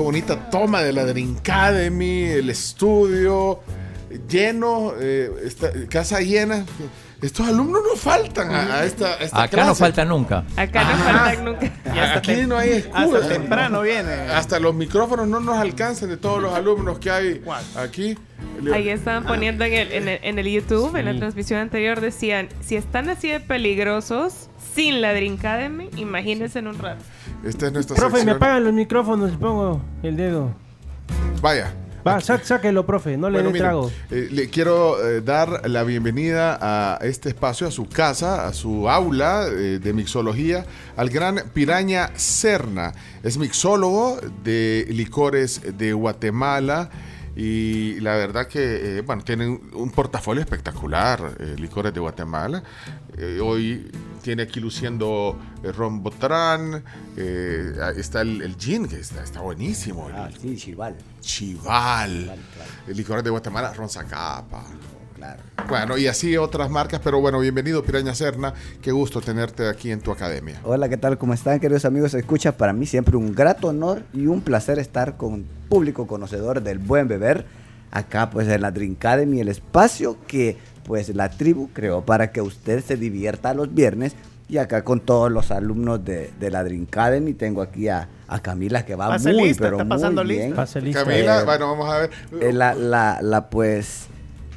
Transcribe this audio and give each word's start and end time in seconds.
qué 0.00 0.04
bonita 0.04 0.48
toma 0.50 0.82
de 0.82 0.94
la 0.94 1.04
Dream 1.04 1.36
Academy, 1.40 2.22
el 2.24 2.48
estudio 2.48 3.60
lleno, 4.28 4.94
eh, 4.98 5.30
esta- 5.44 5.70
casa 5.90 6.20
llena. 6.20 6.64
Estos 7.20 7.46
alumnos 7.46 7.82
no 7.86 7.96
faltan 7.96 8.50
a, 8.50 8.76
a 8.76 8.84
esta, 8.86 9.08
a 9.08 9.16
esta 9.16 9.42
Acá 9.42 9.64
no 9.66 9.74
falta 9.74 10.06
nunca. 10.06 10.42
Acá 10.56 10.84
no 10.84 10.96
faltan 11.04 11.44
nunca. 11.44 11.72
Aquí 12.16 12.46
no 12.46 12.56
hay 12.56 12.70
excusa. 12.78 13.18
Hasta 13.18 13.28
temprano 13.28 13.82
viene. 13.82 14.10
Hasta 14.10 14.58
los 14.58 14.74
micrófonos 14.74 15.28
no 15.28 15.38
nos 15.38 15.58
alcanzan 15.58 16.08
de 16.08 16.16
todos 16.16 16.40
los 16.40 16.54
alumnos 16.54 16.98
que 16.98 17.10
hay 17.10 17.42
aquí. 17.76 18.16
Ahí 18.72 18.88
estaban 18.88 19.24
poniendo 19.26 19.64
en 19.66 19.72
el, 19.74 19.92
en 19.92 20.08
el, 20.08 20.20
en 20.22 20.38
el 20.38 20.46
YouTube, 20.50 20.96
en 20.96 21.04
la 21.04 21.18
transmisión 21.18 21.60
anterior, 21.60 22.00
decían, 22.00 22.48
si 22.62 22.76
están 22.76 23.10
así 23.10 23.28
de 23.28 23.40
peligrosos, 23.40 24.48
sin 24.74 25.00
la 25.00 25.12
Dream 25.14 25.36
Academy, 25.38 25.88
imagínense 25.96 26.58
en 26.58 26.66
un 26.68 26.78
rato. 26.78 27.02
Esta 27.44 27.66
es 27.66 27.72
nuestra 27.72 27.96
Profe, 27.96 28.24
me 28.24 28.32
apagan 28.32 28.64
los 28.64 28.72
micrófonos 28.72 29.32
y 29.32 29.36
pongo 29.36 29.80
el 30.02 30.16
dedo. 30.16 30.52
Vaya. 31.40 31.74
Va, 32.06 32.18
sá- 32.22 32.42
sáquelo, 32.42 32.86
profe, 32.86 33.18
no 33.18 33.28
le 33.28 33.38
Bueno, 33.42 33.52
dé 33.52 33.58
trago. 33.58 33.90
eh, 34.10 34.28
le 34.30 34.48
quiero 34.48 35.06
eh, 35.06 35.20
dar 35.20 35.68
la 35.68 35.82
bienvenida 35.84 36.58
a 36.58 36.96
este 37.02 37.28
espacio, 37.28 37.66
a 37.66 37.70
su 37.70 37.86
casa, 37.90 38.46
a 38.48 38.54
su 38.54 38.88
aula 38.88 39.44
eh, 39.48 39.78
de 39.82 39.92
mixología, 39.92 40.64
al 40.96 41.10
gran 41.10 41.40
Piraña 41.52 42.08
Serna. 42.14 42.94
Es 43.22 43.36
mixólogo 43.36 44.18
de 44.42 44.86
licores 44.88 45.60
de 45.76 45.92
Guatemala. 45.92 46.88
Y 47.36 48.00
la 48.00 48.14
verdad 48.16 48.46
que, 48.48 48.98
eh, 48.98 49.00
bueno, 49.02 49.22
tiene 49.22 49.46
un, 49.48 49.90
portafolio 49.90 50.42
espectacular, 50.42 51.36
eh, 51.38 51.54
licores 51.58 51.94
de 51.94 52.00
Guatemala. 52.00 52.62
Eh, 53.16 53.38
hoy 53.42 53.90
tiene 54.22 54.42
aquí 54.42 54.60
luciendo 54.60 55.38
ron 55.62 56.02
Botrán, 56.02 56.82
está 57.16 58.20
el, 58.22 58.42
el 58.42 58.56
gin, 58.56 58.86
que 58.88 58.96
está, 59.00 59.22
está 59.22 59.40
buenísimo. 59.40 60.08
el- 60.08 60.14
Ah, 60.16 60.30
sí, 60.40 60.56
Chival. 60.56 60.96
Chival. 61.20 62.24
Claro, 62.24 62.42
claro. 62.54 62.70
El 62.88 62.96
licor 62.96 63.22
de 63.22 63.30
Guatemala, 63.30 63.72
Ron 63.72 63.88
Zacapa. 63.88 64.64
Claro. 65.20 65.42
Bueno, 65.68 65.98
y 65.98 66.06
así 66.06 66.34
otras 66.38 66.70
marcas, 66.70 66.98
pero 67.04 67.20
bueno, 67.20 67.38
bienvenido 67.40 67.82
Piraña 67.84 68.14
Serna. 68.14 68.54
Qué 68.80 68.90
gusto 68.90 69.20
tenerte 69.20 69.68
aquí 69.68 69.90
en 69.90 70.00
tu 70.00 70.10
academia. 70.12 70.58
Hola, 70.64 70.88
¿qué 70.88 70.96
tal? 70.96 71.18
¿Cómo 71.18 71.34
están, 71.34 71.60
queridos 71.60 71.84
amigos? 71.84 72.14
Escucha, 72.14 72.52
para 72.56 72.72
mí 72.72 72.86
siempre 72.86 73.18
un 73.18 73.34
grato 73.34 73.68
honor 73.68 74.02
y 74.14 74.26
un 74.28 74.40
placer 74.40 74.78
estar 74.78 75.18
con 75.18 75.44
público 75.68 76.06
conocedor 76.06 76.62
del 76.62 76.78
buen 76.78 77.06
beber. 77.06 77.44
Acá, 77.90 78.30
pues, 78.30 78.48
en 78.48 78.62
la 78.62 78.70
Drink 78.70 78.96
Academy, 78.96 79.40
el 79.40 79.48
espacio 79.48 80.16
que, 80.26 80.56
pues, 80.84 81.14
la 81.14 81.28
tribu 81.28 81.68
creó 81.74 82.00
para 82.02 82.32
que 82.32 82.40
usted 82.40 82.82
se 82.82 82.96
divierta 82.96 83.52
los 83.52 83.74
viernes. 83.74 84.14
Y 84.48 84.56
acá 84.56 84.82
con 84.84 85.00
todos 85.00 85.30
los 85.30 85.50
alumnos 85.50 86.02
de, 86.02 86.30
de 86.40 86.50
la 86.50 86.64
Drink 86.64 86.88
Academy, 86.88 87.34
tengo 87.34 87.60
aquí 87.60 87.88
a, 87.88 88.08
a 88.26 88.40
Camila 88.40 88.86
que 88.86 88.94
va 88.94 89.08
Pase 89.10 89.32
muy, 89.34 89.48
lista, 89.48 89.64
pero 89.64 89.76
está 89.76 89.84
muy 89.84 89.90
pasando 89.90 90.24
bien. 90.24 90.40
lista. 90.46 90.56
Pase. 90.56 90.80
Camila, 90.92 91.40
Eh, 91.42 91.44
bueno, 91.44 91.68
vamos 91.70 91.92
a 91.92 91.98
ver. 91.98 92.10
Eh, 92.40 92.52
la, 92.54 92.74
la, 92.74 93.18
la, 93.20 93.50
pues 93.50 94.06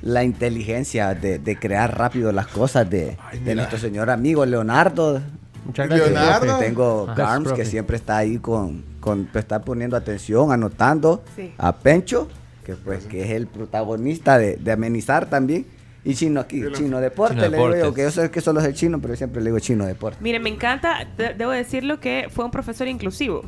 la 0.04 0.24
inteligencia 0.24 1.16
de, 1.16 1.40
de 1.40 1.58
crear 1.58 1.98
rápido 1.98 2.32
las 2.32 2.48
cosas 2.48 2.90
de, 2.90 3.18
Ay, 3.26 3.38
de 3.40 3.44
mira. 3.44 3.56
nuestro 3.56 3.80
señor 3.80 4.10
amigo 4.10 4.46
Leonardo. 4.46 5.22
Muchas 5.66 5.88
gracias. 5.88 6.12
Leonardo. 6.12 6.60
Tengo 6.60 7.08
Carms 7.16 7.54
que 7.54 7.64
siempre 7.66 7.96
está 7.96 8.18
ahí 8.18 8.38
con, 8.38 8.84
con 9.00 9.26
pues, 9.32 9.44
está 9.46 9.62
poniendo 9.62 9.96
atención, 9.96 10.52
anotando. 10.52 11.24
Sí. 11.38 11.54
A 11.58 11.78
Pencho, 11.78 12.28
que 12.66 12.76
pues 12.76 13.06
que 13.06 13.24
es 13.24 13.32
el 13.32 13.48
protagonista 13.48 14.38
de, 14.38 14.58
de 14.58 14.72
amenizar 14.74 15.28
también. 15.30 15.66
Y 16.06 16.16
Chino 16.16 16.42
aquí, 16.42 16.62
Chino 16.74 17.00
Deporte, 17.00 17.36
Chino 17.36 17.48
le 17.48 17.56
digo 17.56 17.76
yo, 17.78 17.94
que 17.94 18.02
yo 18.02 18.12
sé 18.12 18.30
que 18.30 18.42
solo 18.42 18.60
es 18.60 18.66
el 18.66 18.74
chino, 18.74 19.00
pero 19.00 19.16
siempre 19.16 19.42
le 19.42 19.46
digo 19.52 19.60
Chino 19.60 19.86
Deporte. 19.86 20.18
Mire, 20.20 20.38
me 20.42 20.50
encanta, 20.50 21.08
de- 21.16 21.34
debo 21.34 21.52
decirlo 21.52 22.02
que 22.02 22.28
fue 22.30 22.44
un 22.44 22.52
profesor 22.52 22.90
inclusivo. 22.90 23.46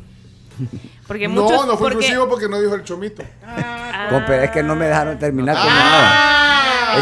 Porque 1.06 1.28
no, 1.28 1.42
muchos, 1.42 1.66
no 1.66 1.76
fue 1.76 1.90
porque- 1.90 2.06
inclusivo 2.06 2.28
porque 2.30 2.48
no 2.48 2.58
dijo 2.58 2.74
el 2.74 2.82
chomito. 2.82 3.22
Ah, 3.44 4.08
es 4.42 4.50
que 4.52 4.62
no 4.62 4.74
me 4.74 4.86
dejaron 4.86 5.18
terminar 5.18 5.54
con 5.54 5.64
Ah, 5.68 6.45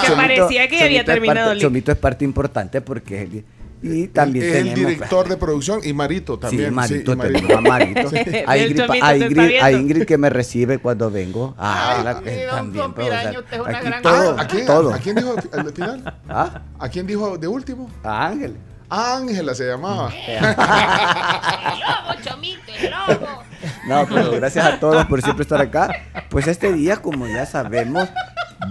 que 0.06 0.12
parecía 0.16 0.69
que 0.69 0.78
ya 0.78 0.84
había 0.84 0.98
Chomito 1.04 1.12
es 1.12 1.14
terminado 1.14 1.47
parte- 1.48 1.53
el- 1.53 1.60
Chomito 1.60 1.92
es 1.92 1.98
parte 1.98 2.25
importante 2.25 2.81
porque 2.81 3.22
es 3.22 3.31
el- 3.32 3.44
y 3.86 4.09
también 4.09 4.47
es 4.47 4.53
el 4.54 4.62
tenemos, 4.62 4.75
pues, 4.84 4.94
director 4.97 5.28
de 5.28 5.36
producción 5.36 5.81
y 5.84 5.92
Marito 5.92 6.38
también. 6.38 6.70
Sí, 6.70 6.75
Marito, 6.75 7.12
y 7.12 7.16
Marito. 7.16 7.41
tenemos 7.41 7.59
a 7.59 7.60
Marito. 7.69 8.00
A 8.47 8.56
El 8.56 8.70
Ingrid, 8.70 8.86
Chomito 8.86 9.04
a 9.04 9.16
Ingrid- 9.16 9.62
a. 9.62 9.72
Ingrid 9.72 10.04
que 10.06 10.16
me 10.16 10.31
recibe 10.31 10.78
cuando 10.78 11.10
vengo. 11.10 11.54
Ah, 11.59 11.97
Ay, 11.98 12.04
la- 12.04 12.20
mira, 12.20 12.32
eh, 12.32 12.47
también, 12.50 12.94
pero, 12.94 13.06
o 13.09 13.10
sea, 13.10 13.28
aquí 13.28 13.91
todo, 14.03 14.36
Ah, 14.38 14.42
¿a, 14.42 14.47
quién, 14.48 14.66
todo. 14.66 14.94
¿A 14.94 14.98
quién 14.98 15.16
dijo 15.16 15.34
al 15.53 15.72
final? 15.72 16.14
¿Ah? 16.30 16.62
¿A 16.78 16.88
quién 16.88 17.06
dijo 17.06 17.36
de 17.36 17.47
último? 17.47 17.91
A 18.03 18.26
Ángel. 18.28 18.56
Ángela 18.88 19.54
se 19.54 19.64
llamaba. 19.66 20.10
No, 23.86 24.06
pero 24.06 24.30
gracias 24.32 24.64
a 24.64 24.78
todos 24.80 25.04
por 25.06 25.22
siempre 25.22 25.42
estar 25.42 25.60
acá. 25.60 25.91
Pues 26.28 26.47
este 26.47 26.72
día, 26.72 26.97
como 26.97 27.26
ya 27.26 27.47
sabemos, 27.47 28.09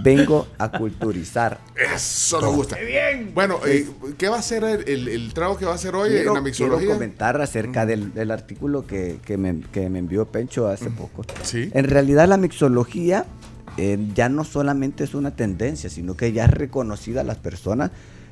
vengo 0.02 0.46
a 0.58 0.70
culturizar. 0.70 1.60
Eso 1.94 2.40
nos 2.40 2.54
gusta. 2.54 2.76
bien. 2.78 3.32
Bueno, 3.34 3.58
eh, 3.66 3.86
¿qué 4.18 4.28
va 4.28 4.38
a 4.38 4.42
ser 4.42 4.64
el, 4.64 4.88
el- 4.88 5.08
el 5.08 5.34
trago 5.34 5.56
que 5.56 5.64
va 5.64 5.72
a 5.72 5.74
hacer 5.76 5.94
hoy 5.94 6.10
Quiero, 6.10 6.20
en 6.20 6.26
la 6.26 6.32
quiero 6.32 6.42
mixología? 6.44 6.94
comentar 6.94 7.40
acerca 7.40 7.86
del, 7.86 8.12
del 8.14 8.30
artículo 8.30 8.86
que, 8.86 9.18
que 9.24 9.36
me, 9.36 9.60
que 9.72 9.88
me 9.90 9.98
envió 9.98 10.26
Pencho 10.26 10.68
hace 10.68 10.90
poco. 10.90 11.24
Sí. 11.42 11.70
En 11.74 11.84
realidad 11.88 12.28
la 12.28 12.36
mixología 12.36 13.26
eh, 13.76 13.98
ya 14.14 14.28
no 14.28 14.44
solamente 14.44 15.04
es 15.04 15.14
una 15.14 15.34
tendencia, 15.36 15.90
sino 15.90 16.16
que 16.16 16.32
ya 16.32 16.44
es 16.44 16.50
reconocida 16.50 17.22
a 17.22 17.24
las 17.24 17.38
personas 17.38 17.90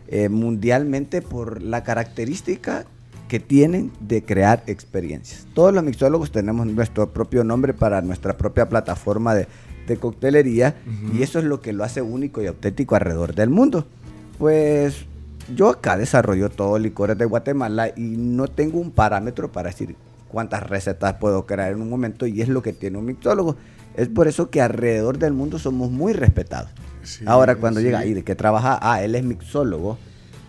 eh, 0.08 0.28
mundialmente 0.28 1.22
por 1.22 1.62
la 1.62 1.82
característica 1.84 2.84
que 3.28 3.40
tienen 3.40 3.90
de 4.00 4.22
crear 4.22 4.62
experiencias. 4.66 5.46
Todos 5.54 5.72
los 5.72 5.82
mixólogos 5.82 6.30
tenemos 6.30 6.66
nuestro 6.66 7.12
propio 7.14 7.44
nombre 7.44 7.72
para 7.72 8.02
nuestra 8.02 8.36
propia 8.36 8.69
plataforma 8.69 9.34
de, 9.34 9.48
de 9.87 9.97
coctelería 9.97 10.76
y 11.12 11.22
eso 11.22 11.38
es 11.38 11.44
lo 11.44 11.60
que 11.60 11.72
lo 11.72 11.84
hace 11.84 12.03
único 12.03 12.43
y 12.43 12.47
auténtico 12.47 12.94
alrededor 12.94 13.34
del 13.34 13.50
mundo. 13.50 13.87
Pues 14.38 15.04
yo 15.54 15.69
acá 15.69 15.97
desarrollo 15.97 16.48
todos 16.50 16.81
licores 16.81 17.19
de 17.19 17.25
Guatemala 17.25 17.88
y 17.88 18.16
no 18.16 18.48
tengo 18.48 18.78
un 18.78 18.91
parámetro 18.91 19.50
para 19.50 19.70
decir 19.70 19.97
cuántas 20.28 20.62
recetas 20.62 21.15
puedo 21.15 21.47
crear 21.47 21.72
en 21.72 21.82
un 21.82 21.91
momento 21.91 22.26
y 22.26 22.41
es 22.43 22.48
lo 22.48 22.62
que 22.62 22.72
tiene 22.72 22.98
un 22.98 23.06
mixólogo. 23.06 23.56
Es 23.97 24.09
por 24.09 24.28
eso 24.28 24.48
que 24.50 24.60
alrededor 24.62 25.19
del 25.19 25.32
mundo 25.34 25.59
somos 25.59 25.91
muy 25.91 26.12
respetados. 26.12 26.70
Sí, 27.03 27.25
Ahora 27.26 27.56
cuando 27.56 27.81
sí. 27.81 27.87
llega 27.87 28.06
y 28.06 28.14
de 28.14 28.22
que 28.22 28.34
trabaja, 28.34 28.78
ah, 28.81 29.03
él 29.03 29.14
es 29.14 29.25
mixólogo. 29.25 29.99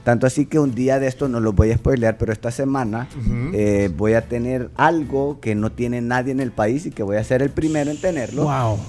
Tanto 0.04 0.28
así 0.28 0.46
que 0.46 0.60
un 0.60 0.76
día 0.76 1.00
de 1.00 1.08
esto 1.08 1.30
no 1.30 1.40
lo 1.40 1.54
voy 1.54 1.72
a 1.72 1.78
spoilear, 1.78 2.18
pero 2.18 2.34
esta 2.34 2.52
semana 2.52 3.08
eh, 3.54 3.90
voy 3.96 4.14
a 4.14 4.22
tener 4.28 4.70
algo 4.76 5.40
que 5.40 5.56
no 5.56 5.72
tiene 5.72 6.02
nadie 6.02 6.32
en 6.32 6.42
el 6.42 6.52
país 6.52 6.86
y 6.86 6.92
que 6.92 7.04
voy 7.04 7.18
a 7.18 7.24
ser 7.24 7.42
el 7.42 7.50
primero 7.50 7.90
en 7.90 8.00
tenerlo. 8.00 8.44
Wow. 8.44 8.80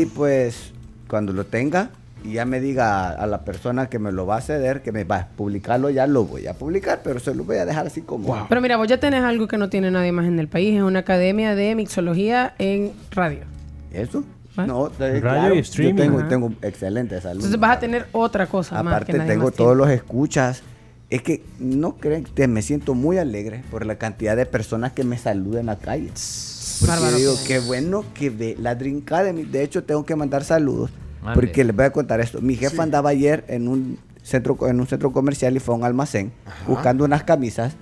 Y 0.00 0.06
pues 0.06 0.72
cuando 1.06 1.32
lo 1.32 1.44
tenga 1.44 1.90
y 2.24 2.32
ya 2.32 2.46
me 2.46 2.60
diga 2.60 3.10
a 3.10 3.26
la 3.26 3.44
persona 3.44 3.90
que 3.90 3.98
me 3.98 4.10
lo 4.10 4.24
va 4.24 4.38
a 4.38 4.40
ceder, 4.40 4.80
que 4.80 4.92
me 4.92 5.04
va 5.04 5.16
a 5.16 5.28
publicarlo, 5.28 5.90
ya 5.90 6.06
lo 6.06 6.24
voy 6.24 6.46
a 6.46 6.54
publicar, 6.54 7.02
pero 7.04 7.20
se 7.20 7.34
lo 7.34 7.44
voy 7.44 7.58
a 7.58 7.66
dejar 7.66 7.86
así 7.86 8.00
como... 8.00 8.46
Pero 8.48 8.60
mira, 8.62 8.78
vos 8.78 8.88
ya 8.88 8.98
tenés 8.98 9.22
algo 9.22 9.46
que 9.46 9.58
no 9.58 9.68
tiene 9.68 9.90
nadie 9.90 10.12
más 10.12 10.26
en 10.26 10.38
el 10.38 10.48
país. 10.48 10.74
Es 10.74 10.82
una 10.82 11.00
academia 11.00 11.54
de 11.54 11.74
mixología 11.74 12.54
en 12.58 12.92
radio. 13.10 13.40
¿Eso? 13.92 14.24
¿Va? 14.58 14.66
No, 14.66 14.90
Radio 14.98 15.20
claro, 15.20 15.54
y 15.54 15.58
streaming. 15.58 15.94
Yo 15.96 16.02
tengo, 16.04 16.18
Ajá. 16.20 16.28
tengo 16.28 16.52
excelente 16.62 17.20
salud. 17.20 17.36
Entonces 17.40 17.60
vas 17.60 17.76
a 17.76 17.80
tener 17.80 18.06
otra 18.12 18.46
cosa 18.46 18.82
más 18.82 19.04
que 19.04 19.12
Aparte 19.12 19.26
tengo 19.32 19.46
más 19.46 19.54
todos 19.54 19.76
los 19.76 19.88
escuchas. 19.90 20.62
Es 21.10 21.22
que 21.22 21.44
no 21.58 21.96
creen 21.96 22.24
que 22.24 22.48
me 22.48 22.62
siento 22.62 22.94
muy 22.94 23.18
alegre 23.18 23.62
por 23.70 23.84
la 23.86 23.96
cantidad 23.96 24.36
de 24.36 24.46
personas 24.46 24.92
que 24.92 25.04
me 25.04 25.18
saludan 25.18 25.60
en 25.60 25.66
la 25.66 25.76
calle. 25.76 26.10
Porque 26.80 26.92
Bárbaro. 26.92 27.16
digo, 27.16 27.34
qué 27.46 27.58
bueno 27.60 28.04
que 28.14 28.30
ve 28.30 28.56
la 28.58 28.74
Dream 28.74 29.02
Academy. 29.04 29.42
De 29.44 29.62
hecho, 29.62 29.84
tengo 29.84 30.04
que 30.04 30.16
mandar 30.16 30.44
saludos. 30.44 30.90
Mande. 31.22 31.40
Porque 31.40 31.62
les 31.64 31.74
voy 31.74 31.84
a 31.84 31.90
contar 31.90 32.20
esto. 32.20 32.40
Mi 32.40 32.56
jefa 32.56 32.76
Sí. 32.76 32.80
andaba 32.80 33.10
ayer 33.10 33.44
en 33.48 33.68
un 33.68 33.98
centro 34.22 34.56
en 34.68 34.80
un 34.80 34.86
centro 34.86 35.12
comercial 35.12 35.54
y 35.56 35.60
fue 35.60 35.74
a 35.74 35.78
un 35.78 35.84
almacén 35.84 36.32
buscando 36.66 37.04
unas 37.04 37.22
camisas. 37.24 37.74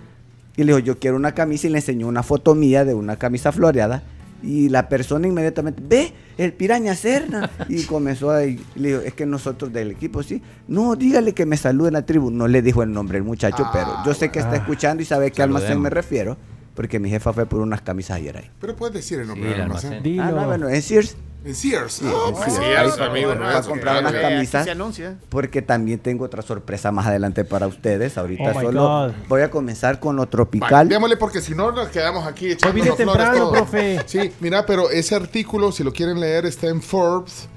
Y 0.57 0.65
le 0.65 0.73
dijo, 0.75 0.79
yo 0.81 0.99
quiero 0.99 1.17
una 1.17 1.33
camisa 1.33 1.67
y 1.67 1.71
le 1.71 1.79
enseñó 1.79 2.09
una 2.09 2.23
foto 2.23 2.55
mía 2.55 2.85
de 2.85 2.95
una 2.95 3.17
camisa 3.17 3.53
floreada. 3.53 4.03
Y 4.43 4.69
la 4.69 4.89
persona 4.89 5.27
inmediatamente, 5.29 5.83
ve, 5.87 6.13
el 6.39 6.53
piraña 6.53 6.95
Serna. 6.95 7.51
Y 7.69 7.83
comenzó 7.87 8.31
a 8.31 8.45
y 8.45 8.61
le 8.75 8.89
dijo, 8.89 9.01
es 9.03 9.15
que 9.15 9.25
nosotros 9.27 9.73
del 9.73 9.91
equipo, 9.93 10.23
sí. 10.23 10.43
No, 10.69 10.97
dígale 10.97 11.33
que 11.33 11.47
me 11.47 11.57
salude 11.57 11.89
en 11.89 11.95
la 11.95 12.07
tribu. 12.07 12.31
No 12.31 12.49
le 12.49 12.63
dijo 12.63 12.83
el 12.83 12.93
nombre 12.93 13.19
el 13.19 13.25
muchacho, 13.25 13.65
Ah, 13.67 13.71
pero 13.73 13.89
yo 14.05 14.15
sé 14.15 14.31
que 14.31 14.39
está 14.41 14.57
escuchando 14.57 15.03
y 15.03 15.07
sabe 15.07 15.27
a 15.27 15.31
qué 15.31 15.43
almacén 15.43 15.81
me 15.81 15.91
refiero. 15.91 16.37
Porque 16.75 16.99
mi 16.99 17.11
jefa 17.11 17.33
fue 17.35 17.45
por 17.45 17.61
unas 17.61 17.83
camisas 17.83 18.17
ayer 18.17 18.37
ahí. 18.37 18.51
Pero 18.59 18.75
puedes 18.75 18.95
decir 18.95 19.21
el 19.21 19.27
nombre 19.27 19.45
Sí, 19.45 19.49
del 19.51 19.57
el 19.57 19.63
almacén. 19.63 19.91
almacén. 19.93 20.13
Dilo. 20.13 20.23
Ah, 20.25 20.31
no, 20.33 20.47
bueno, 20.47 20.69
en 20.71 20.81
Sears. 20.83 21.17
En 21.45 21.55
Sears. 21.57 21.93
Sí, 21.95 22.05
Ah, 22.07 22.25
en 22.29 22.35
pues 22.35 22.53
Sears. 22.53 22.67
Sears, 22.95 22.99
Ahí 23.01 23.07
amigo. 23.09 23.35
no 23.35 23.47
a 23.49 23.63
comprar 23.63 24.01
unas 24.01 24.13
camisas. 24.13 24.55
Aquí 24.63 24.65
se 24.65 24.71
anuncia. 24.71 25.17
Porque 25.29 25.61
también 25.63 25.99
tengo 25.99 26.25
otra 26.25 26.43
sorpresa 26.43 26.93
más 26.93 27.07
adelante 27.07 27.45
para 27.45 27.67
ustedes. 27.67 28.17
Ahorita 28.17 28.53
Oh 28.55 28.61
solo 28.61 28.83
God. 28.83 29.13
voy 29.29 29.43
a 29.43 29.51
comenzar 29.51 29.99
con 29.99 30.15
lo 30.17 30.27
tropical. 30.29 30.89
démosle 30.89 31.17
porque 31.17 31.41
si 31.41 31.55
no 31.55 31.73
nos 31.73 31.89
quedamos 31.89 32.27
aquí 32.27 32.53
echando 32.53 32.75
vine 32.75 32.93
flores 32.93 33.07
temprano, 33.07 33.39
todos. 33.39 33.53
profe. 33.57 33.99
Sí, 34.07 34.33
mira, 34.41 34.65
pero 34.67 34.91
ese 34.91 35.15
artículo, 35.17 35.73
si 35.73 35.83
lo 35.83 35.93
quieren 35.93 36.21
leer, 36.21 36.47
está 36.47 36.69
en 36.69 36.81
Forbes. 36.81 37.49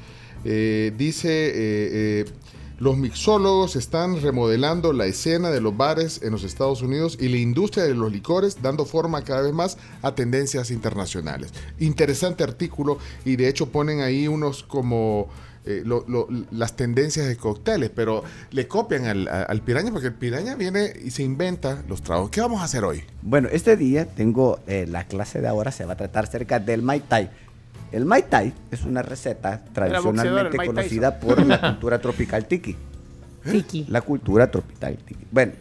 Eh, 0.43 0.91
dice, 0.97 1.29
eh, 1.29 1.51
eh, 1.55 2.25
Los 2.77 2.97
mixólogos 2.97 3.75
están 3.77 4.21
remodelando 4.21 4.91
la 4.91 5.05
escena 5.05 5.49
de 5.49 5.61
los 5.61 5.77
bares 5.77 6.21
en 6.23 6.31
los 6.31 6.43
Estados 6.43 6.81
Unidos 6.81 7.17
y 7.19 7.29
la 7.29 7.37
industria 7.37 7.85
de 7.85 7.93
los 7.93 8.11
licores, 8.11 8.61
dando 8.61 8.85
forma 8.85 9.23
cada 9.23 9.41
vez 9.41 9.53
más 9.53 9.77
a 10.01 10.13
tendencias 10.13 10.71
internacionales. 10.71 11.53
Interesante 11.79 12.43
artículo 12.43 12.97
y 13.23 13.37
de 13.37 13.47
hecho 13.47 13.69
ponen 13.69 14.01
ahí 14.01 14.27
unos 14.27 14.63
como 14.63 15.29
eh, 15.67 15.83
las 16.51 16.75
tendencias 16.75 17.27
de 17.27 17.37
cócteles, 17.37 17.89
pero 17.89 18.23
le 18.51 18.67
copian 18.67 19.05
al, 19.05 19.61
piraña 19.61 19.91
porque 19.91 20.07
el 20.07 20.13
piraña 20.13 20.55
viene 20.55 20.93
y 21.03 21.09
se 21.09 21.23
inventa 21.23 21.81
los 21.87 22.03
tragos. 22.03 22.29
¿Qué 22.29 22.39
vamos 22.39 22.61
a 22.61 22.65
hacer 22.65 22.83
hoy? 22.83 23.03
Bueno, 23.23 23.49
este 23.51 23.75
día 23.75 24.05
tengo 24.05 24.59
eh, 24.67 24.85
la 24.87 25.05
clase 25.07 25.41
de 25.41 25.47
ahora, 25.47 25.71
se 25.71 25.85
va 25.85 25.93
a 25.93 25.97
tratar 25.97 26.25
acerca 26.25 26.59
del 26.59 26.83
Mai 26.83 26.99
Tai. 26.99 27.31
El 27.91 28.05
Mai 28.05 28.23
Tai 28.23 28.53
es 28.71 28.83
una 28.83 29.01
receta 29.01 29.63
tradicionalmente 29.73 30.57
conocida 30.65 31.19
por 31.19 31.45
la 31.45 31.61
cultura 31.71 31.99
tropical 31.99 32.45
tiki. 32.45 32.75
Tiki. 33.49 33.85
La 33.89 34.01
cultura 34.01 34.49
tropical 34.49 34.97
tiki. 34.97 35.25
Bueno, 35.31 35.53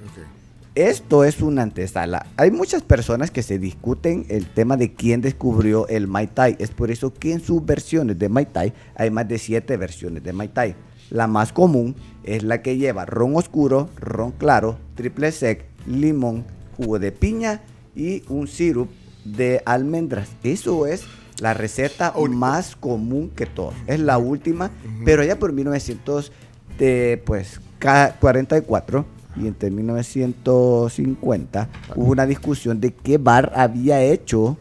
esto 0.75 1.23
es 1.23 1.41
una 1.41 1.63
antesala. 1.63 2.27
Hay 2.37 2.51
muchas 2.51 2.83
personas 2.83 3.31
que 3.31 3.43
se 3.43 3.61
discuten 3.61 4.27
el 4.29 4.47
tema 4.47 4.77
de 4.77 4.93
quién 4.93 5.21
descubrió 5.21 5.87
el 5.87 6.09
Mai 6.09 6.27
Tai. 6.27 6.57
Es 6.59 6.71
por 6.71 6.91
eso 6.91 7.15
que 7.15 7.33
en 7.33 7.41
sus 7.41 7.65
versiones 7.65 8.19
de 8.19 8.29
Mai 8.29 8.47
Tai 8.47 8.73
hay 8.97 9.11
más 9.11 9.29
de 9.29 9.39
siete 9.39 9.77
versiones 9.77 10.25
de 10.25 10.33
Mai 10.33 10.49
Tai. 10.49 10.75
La 11.11 11.29
más 11.29 11.53
común 11.53 11.95
es 12.25 12.43
la 12.43 12.63
que 12.63 12.77
lleva 12.77 13.05
ron 13.07 13.37
oscuro, 13.37 13.89
ron 14.01 14.33
claro, 14.33 14.79
triple 14.97 15.31
sec, 15.31 15.65
limón, 15.87 16.45
jugo 16.77 16.99
de 16.99 17.13
piña 17.13 17.61
y 17.95 18.25
un 18.29 18.49
sirup 18.49 18.89
de 19.25 19.63
almendras. 19.67 20.31
Eso 20.43 20.87
es 20.87 21.05
la 21.41 21.53
receta 21.55 22.13
más 22.37 22.77
común 22.77 23.31
que 23.35 23.47
todas. 23.47 23.75
Es 23.87 24.01
la 24.01 24.19
última, 24.19 24.71
pero 25.05 25.25
ya 25.25 25.39
por 25.39 25.53
1900, 25.53 26.33
de, 26.79 27.23
pues, 27.25 27.61
ca- 27.79 28.17
44 28.21 29.05
y 29.37 29.47
entre 29.49 29.71
1950 29.71 31.69
hubo 31.97 32.13
una 32.13 32.27
discusión 32.27 32.81
de 32.81 32.93
qué 32.95 33.19
bar 33.19 33.53
había 33.57 34.01
hecho 34.03 34.57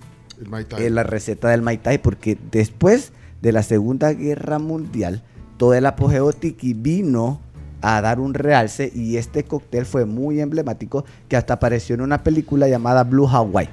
eh, 0.79 0.89
la 0.89 1.03
receta 1.03 1.49
del 1.49 1.61
Mai 1.61 1.77
Tai, 1.77 1.97
porque 1.99 2.37
después 2.51 3.11
de 3.41 3.51
la 3.51 3.63
Segunda 3.63 4.13
Guerra 4.13 4.59
Mundial, 4.59 5.23
todo 5.57 5.73
el 5.73 5.85
apogeo 5.85 6.33
tiki 6.33 6.73
vino 6.73 7.39
a 7.81 8.01
dar 8.01 8.19
un 8.19 8.33
realce 8.33 8.91
y 8.93 9.17
este 9.17 9.43
cóctel 9.43 9.85
fue 9.85 10.05
muy 10.05 10.39
emblemático 10.39 11.05
que 11.27 11.35
hasta 11.37 11.55
apareció 11.55 11.95
en 11.95 12.01
una 12.01 12.23
película 12.23 12.67
llamada 12.67 13.03
Blue 13.03 13.27
Hawaii. 13.27 13.69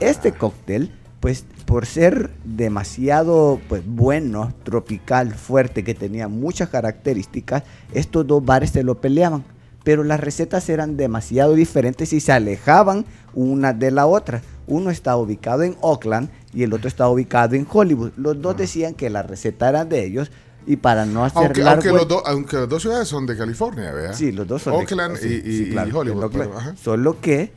Este 0.00 0.32
cóctel, 0.32 0.90
pues 1.22 1.44
por 1.66 1.86
ser 1.86 2.32
demasiado 2.44 3.60
pues 3.68 3.82
bueno, 3.86 4.52
tropical, 4.64 5.32
fuerte, 5.32 5.84
que 5.84 5.94
tenía 5.94 6.26
muchas 6.26 6.68
características, 6.68 7.62
estos 7.94 8.26
dos 8.26 8.44
bares 8.44 8.70
se 8.70 8.82
lo 8.82 9.00
peleaban. 9.00 9.44
Pero 9.84 10.02
las 10.02 10.18
recetas 10.20 10.68
eran 10.68 10.96
demasiado 10.96 11.54
diferentes 11.54 12.12
y 12.12 12.18
se 12.20 12.32
alejaban 12.32 13.04
una 13.34 13.72
de 13.72 13.92
la 13.92 14.06
otra. 14.06 14.42
Uno 14.66 14.90
estaba 14.90 15.16
ubicado 15.16 15.62
en 15.62 15.76
Oakland 15.80 16.28
y 16.52 16.64
el 16.64 16.72
otro 16.72 16.88
estaba 16.88 17.10
ubicado 17.10 17.54
en 17.54 17.66
Hollywood. 17.70 18.10
Los 18.16 18.42
dos 18.42 18.56
decían 18.56 18.94
que 18.94 19.08
la 19.08 19.22
receta 19.22 19.68
era 19.68 19.84
de 19.84 20.04
ellos 20.04 20.30
y 20.66 20.76
para 20.76 21.06
no 21.06 21.24
hacer 21.24 21.42
Aunque, 21.44 21.62
largo 21.62 21.82
aunque, 21.82 21.98
los 21.98 22.08
dos- 22.08 22.22
aunque 22.26 22.56
las 22.56 22.68
dos 22.68 22.82
ciudades 22.82 23.06
son 23.08 23.26
de 23.26 23.36
California, 23.36 23.92
¿verdad? 23.92 24.14
Sí, 24.14 24.30
los 24.32 24.46
dos 24.46 24.62
son 24.62 24.72
de- 24.74 24.78
Oakland 24.80 25.16
y, 25.16 25.20
sí, 25.20 25.42
y- 25.44 25.70
claro, 25.70 25.88
y 25.88 25.92
Hollywood. 25.92 26.24
Oakland. 26.24 26.48
pero, 26.50 26.58
ajá. 26.60 26.76
Solo 26.76 27.20
que 27.20 27.52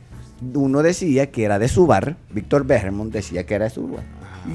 uno 0.54 0.82
decía 0.82 1.30
que 1.30 1.44
era 1.44 1.58
de 1.58 1.68
su 1.68 1.86
bar, 1.86 2.16
Víctor 2.30 2.64
Bergemont 2.66 3.12
decía 3.12 3.44
que 3.44 3.54
era 3.54 3.64
de 3.64 3.70
su 3.70 3.88
bar, 3.88 4.04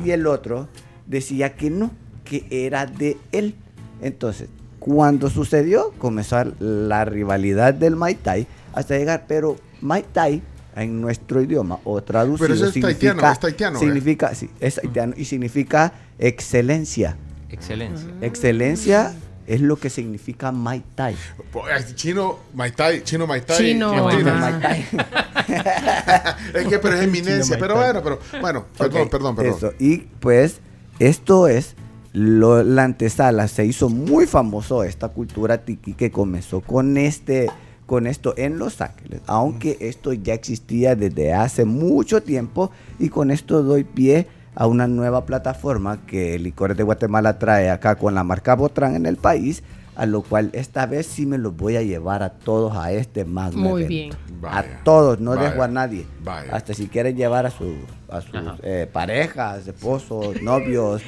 y 0.04 0.12
el 0.12 0.28
otro 0.28 0.68
decía 1.08 1.56
que 1.56 1.70
no, 1.70 1.92
que 2.24 2.46
era 2.50 2.86
de 2.86 3.18
él. 3.32 3.56
Entonces, 4.02 4.50
cuando 4.80 5.30
sucedió, 5.30 5.94
comenzó 5.98 6.44
la 6.60 7.06
rivalidad 7.06 7.74
del 7.74 7.96
Mai 7.96 8.16
Tai 8.16 8.48
hasta 8.74 8.98
llegar, 8.98 9.26
pero 9.28 9.58
Mai 9.82 10.04
Tai 10.12 10.42
en 10.76 11.02
nuestro 11.02 11.42
idioma 11.42 11.80
o 11.84 12.02
traducido 12.02 12.48
Pero 12.48 12.54
eso 12.54 12.68
es 12.68 12.74
significa, 12.74 13.14
taitiano, 13.14 13.32
es 13.32 13.40
taitiano, 13.40 13.78
¿eh? 13.78 13.80
significa, 13.80 14.36
sí, 14.36 14.50
es 14.60 14.76
taitiano 14.76 15.14
y 15.18 15.26
significa 15.26 15.94
excelencia. 16.18 17.18
Excelencia. 17.50 18.10
Excelencia 18.22 19.14
es 19.54 19.62
lo 19.62 19.76
que 19.78 19.90
significa 19.90 20.52
Mai 20.52 20.84
Tai. 20.96 21.16
Pues, 21.52 21.96
Chino 21.96 22.40
Mai 22.54 22.72
Tai, 22.72 23.04
Chino 23.04 23.28
Mai 23.28 23.42
Tai. 23.42 23.58
Chino, 23.58 24.10
Chino 24.12 24.30
ajá. 24.32 24.40
Mai 24.52 24.62
Tai. 24.62 24.86
Es 26.54 26.68
que 26.68 26.80
pero 26.80 26.96
es 26.96 27.04
eminencia, 27.04 27.56
Chino 27.56 27.60
pero 27.60 27.76
bueno, 27.76 28.02
pero 28.04 28.20
bueno, 28.42 28.66
perdón, 28.78 29.10
perdón, 29.10 29.36
perdón. 29.36 29.56
eso. 29.58 29.74
Y 29.80 29.98
pues 30.20 30.60
esto 31.00 31.48
es 31.48 31.76
lo- 32.14 32.64
la 32.64 32.84
antesala. 32.84 33.48
Se 33.48 33.66
hizo 33.66 33.90
muy 33.90 34.26
famoso 34.28 34.84
esta 34.84 35.10
cultura 35.10 35.60
tiki 35.66 35.94
que 35.94 36.12
comenzó 36.12 36.62
con 36.62 36.98
este 36.98 37.50
con 37.86 38.08
esto 38.08 38.34
en 38.38 38.58
Los 38.58 38.80
Ángeles, 38.80 39.20
aunque 39.28 39.76
esto 39.82 40.14
ya 40.14 40.34
existía 40.34 40.96
desde 40.96 41.34
hace 41.34 41.66
mucho 41.66 42.24
tiempo 42.24 42.72
y 43.00 43.10
con 43.10 43.32
esto 43.32 43.64
doy 43.64 43.84
pie 43.84 44.20
a 44.20 44.26
una 44.60 44.88
nueva 44.88 45.26
plataforma 45.26 46.00
que 46.06 46.38
Licores 46.40 46.78
de 46.78 46.84
Guatemala 46.84 47.40
trae 47.40 47.70
acá 47.70 47.96
con 47.96 48.16
la 48.16 48.24
marca 48.24 48.56
Botran 48.56 48.96
en 48.96 49.06
el 49.06 49.18
país, 49.18 49.64
a 50.02 50.06
lo 50.08 50.24
cual 50.24 50.50
esta 50.54 50.88
vez 50.88 51.06
sí 51.06 51.28
me 51.28 51.38
los 51.38 51.56
voy 51.56 51.76
a 51.78 51.84
llevar 51.84 52.24
a 52.24 52.32
todos 52.32 52.76
a 52.76 52.92
este 52.92 53.24
más 53.24 53.54
Muy 53.54 53.84
bien. 53.84 54.10
Vaya, 54.42 54.58
a 54.60 54.84
todos, 54.84 55.20
no 55.20 55.36
vaya, 55.36 55.52
dejo 55.52 55.62
a 55.62 55.68
nadie. 55.68 56.08
vaya. 56.24 56.56
Hasta 56.56 56.74
si 56.74 56.88
quieren 56.88 57.16
llevar 57.16 57.46
a, 57.46 57.52
su, 57.52 57.76
a 58.10 58.22
sus 58.22 58.34
eh, 58.64 58.90
parejas, 58.92 59.68
esposos, 59.68 60.42
novios, 60.42 61.04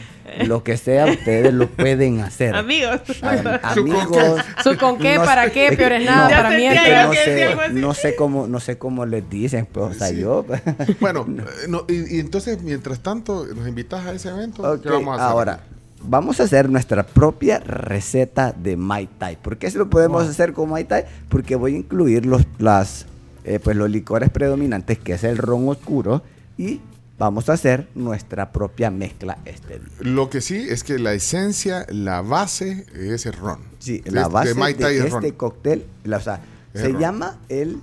lo 0.45 0.63
que 0.63 0.77
sea, 0.77 1.07
ustedes 1.07 1.51
lo 1.51 1.67
pueden 1.69 2.19
hacer. 2.21 2.53
Amigos. 2.53 3.01
Con 3.19 3.47
amigos. 3.63 4.41
¿Su 4.63 4.77
con 4.77 4.99
qué? 4.99 5.15
no 5.15 5.25
¿Para 5.25 5.45
sé- 5.45 5.51
qué? 5.51 5.75
Peor 5.75 5.93
es 5.93 6.05
nada, 6.05 6.29
no, 6.29 6.35
para 6.43 6.49
mí 6.55 6.65
es 6.67 6.79
que 6.79 6.93
no 7.03 7.13
sé, 7.13 7.71
no 7.73 7.93
sé 7.95 8.15
cómo, 8.15 8.45
no 8.47 8.59
sé 8.59 8.77
cómo 8.77 9.07
les 9.07 9.27
dicen, 9.27 9.65
pues, 9.65 9.85
o 9.87 9.93
sea, 9.95 10.09
Sí. 10.09 10.19
yo. 10.19 10.45
Bueno, 10.99 11.25
eh, 11.39 11.65
no, 11.67 11.85
y, 11.89 12.17
y 12.17 12.19
entonces, 12.19 12.61
mientras 12.61 12.99
tanto, 12.99 13.47
nos 13.55 13.67
invitas 13.67 14.05
a 14.05 14.13
ese 14.13 14.29
evento. 14.29 14.79
¿Qué 14.79 14.89
vamos 14.89 15.13
a 15.19 15.23
hacer? 15.25 15.31
ahora, 15.31 15.59
vamos 16.03 16.39
a 16.39 16.43
hacer 16.43 16.69
nuestra 16.69 17.03
propia 17.03 17.59
receta 17.59 18.51
de 18.51 18.75
Mai 18.77 19.07
Tai. 19.17 19.37
¿Por 19.37 19.57
qué 19.57 19.69
se 19.71 19.77
lo 19.77 19.89
podemos 19.89 20.27
hacer 20.27 20.53
con 20.53 20.69
Mai 20.69 20.83
Tai? 20.85 21.03
Porque 21.29 21.55
voy 21.55 21.75
a 21.75 21.77
incluir 21.77 22.25
los, 22.25 22.45
las, 22.59 23.05
eh, 23.43 23.59
pues 23.63 23.75
los 23.75 23.89
licores 23.89 24.29
predominantes, 24.29 24.99
que 24.99 25.13
es 25.13 25.23
el 25.23 25.37
ron 25.37 25.67
oscuro, 25.69 26.21
y 26.57 26.81
vamos 27.17 27.49
a 27.49 27.53
hacer 27.53 27.87
nuestra 27.95 28.51
propia 28.51 28.91
mezcla 28.91 29.37
este 29.45 29.79
día. 29.79 29.87
Lo 30.01 30.29
que 30.29 30.41
sí 30.41 30.65
es 30.69 30.83
que 30.83 30.99
la 30.99 31.13
esencia, 31.13 31.85
la 31.89 32.21
base 32.21 32.85
es 32.93 33.25
el 33.25 33.33
ron. 33.33 33.59
Sí, 33.79 33.99
De- 33.99 34.11
la 34.11 34.27
base 34.27 34.49
de 34.49 34.55
Mai 34.55 34.73
Tai 34.73 34.95
es 34.97 35.09
ron. 35.11 35.23
este 35.23 35.35
cóctel, 35.37 35.85
la- 36.03 36.17
o 36.17 36.21
sea, 36.21 36.41
Es 36.73 36.81
se 36.81 36.93
llama 36.93 37.39
el 37.49 37.79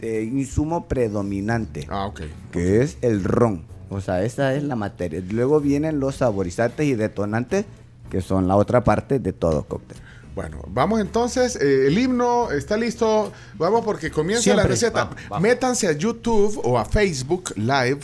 eh, 0.00 0.22
insumo 0.30 0.86
predominante, 0.88 1.86
Ah, 1.88 2.10
que 2.52 2.82
es 2.82 2.98
el 3.00 3.24
ron. 3.24 3.62
O 3.90 4.00
sea, 4.00 4.22
esa 4.22 4.54
es 4.54 4.62
la 4.62 4.76
materia. 4.76 5.22
Luego 5.30 5.60
vienen 5.60 6.00
los 6.00 6.16
saborizantes 6.16 6.86
y 6.86 6.94
detonantes, 6.94 7.64
que 8.10 8.20
son 8.20 8.48
la 8.48 8.56
otra 8.56 8.84
parte 8.84 9.18
de 9.18 9.32
todo 9.32 9.64
cóctel. 9.64 9.98
Bueno, 10.34 10.58
vamos 10.66 11.00
entonces. 11.00 11.56
eh, 11.56 11.86
el 11.86 11.96
himno 11.98 12.50
está 12.50 12.76
listo. 12.76 13.32
Vamos 13.56 13.84
porque 13.84 14.10
comienza 14.10 14.54
la 14.54 14.64
receta. 14.64 15.04
Vamos, 15.04 15.22
vamos. 15.28 15.42
Métanse 15.42 15.86
a 15.86 15.92
YouTube 15.92 16.60
o 16.64 16.78
a 16.78 16.84
Facebook 16.84 17.52
Live. 17.56 18.00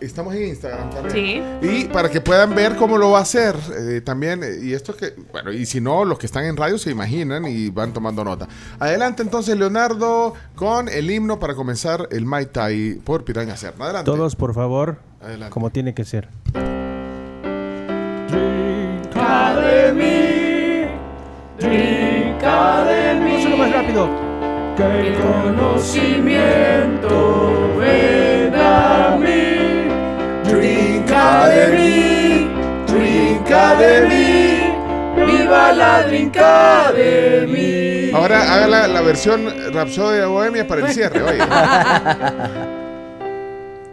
Estamos 0.00 0.34
en 0.34 0.48
Instagram 0.48 0.90
también. 0.90 1.58
Sí. 1.62 1.68
Y 1.68 1.84
para 1.86 2.10
que 2.10 2.20
puedan 2.20 2.54
ver 2.54 2.76
cómo 2.76 2.98
lo 2.98 3.10
va 3.10 3.18
a 3.18 3.22
hacer 3.22 3.54
eh, 3.76 4.00
también. 4.00 4.42
eh, 4.42 4.58
y 4.62 4.72
esto 4.72 4.96
que, 4.96 5.14
bueno, 5.32 5.52
y 5.52 5.66
si 5.66 5.80
no, 5.80 6.04
los 6.04 6.18
que 6.18 6.26
están 6.26 6.44
en 6.44 6.56
radio 6.56 6.78
se 6.78 6.90
imaginan 6.90 7.44
y 7.46 7.70
van 7.70 7.92
tomando 7.92 8.24
nota. 8.24 8.48
Adelante 8.78 9.22
entonces, 9.22 9.56
Leonardo, 9.56 10.34
con 10.54 10.88
el 10.88 11.10
himno 11.10 11.38
para 11.38 11.54
comenzar 11.54 12.08
el 12.10 12.24
Mai 12.24 12.46
Tai 12.46 13.00
por 13.04 13.24
Piraña 13.24 13.56
Serna. 13.56 13.84
Adelante. 13.86 14.10
Todos, 14.10 14.36
por 14.36 14.54
favor, 14.54 14.98
Adelante. 15.20 15.52
como 15.52 15.70
tiene 15.70 15.94
que 15.94 16.04
ser. 16.04 16.28
Úsalo 23.38 23.56
más 23.56 23.72
rápido. 23.72 24.08
Que 24.76 25.08
el 25.08 25.14
conocimiento 25.18 27.76
venga 27.78 29.14
a 29.14 29.16
mí. 29.16 29.57
Trinca 31.18 31.48
de 31.48 31.66
mí, 31.76 32.48
trinca 32.86 33.74
de 33.74 34.00
mí. 34.06 35.26
Viva 35.26 35.72
la 35.72 36.06
trinca 36.06 36.92
de 36.92 37.46
mí. 37.48 38.10
Ahora 38.16 38.54
haga 38.54 38.68
la, 38.68 38.86
la 38.86 39.00
versión 39.00 39.52
Rapsodia 39.74 40.20
de 40.20 40.26
Bohemia 40.26 40.68
para 40.68 40.86
el 40.86 40.92
cierre, 40.94 41.20
oye. 41.22 41.38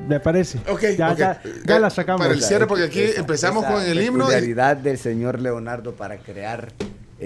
Me 0.08 0.20
parece. 0.20 0.60
Ok, 0.70 0.82
ya, 0.96 1.12
ok. 1.14 1.18
ya, 1.18 1.42
ya 1.66 1.80
la 1.80 1.90
sacamos. 1.90 2.22
Para 2.22 2.34
el 2.36 2.44
cierre, 2.44 2.68
porque 2.68 2.84
aquí 2.84 3.02
Esa- 3.02 3.22
empezamos 3.22 3.64
esa 3.64 3.74
con 3.74 3.82
el 3.82 4.00
himno. 4.04 4.26
y- 4.26 4.28
peculiaridad 4.28 4.78
del 4.78 5.00
señor 5.00 5.40
Leonardo 5.42 5.94
para 5.96 6.18
crear 6.18 6.68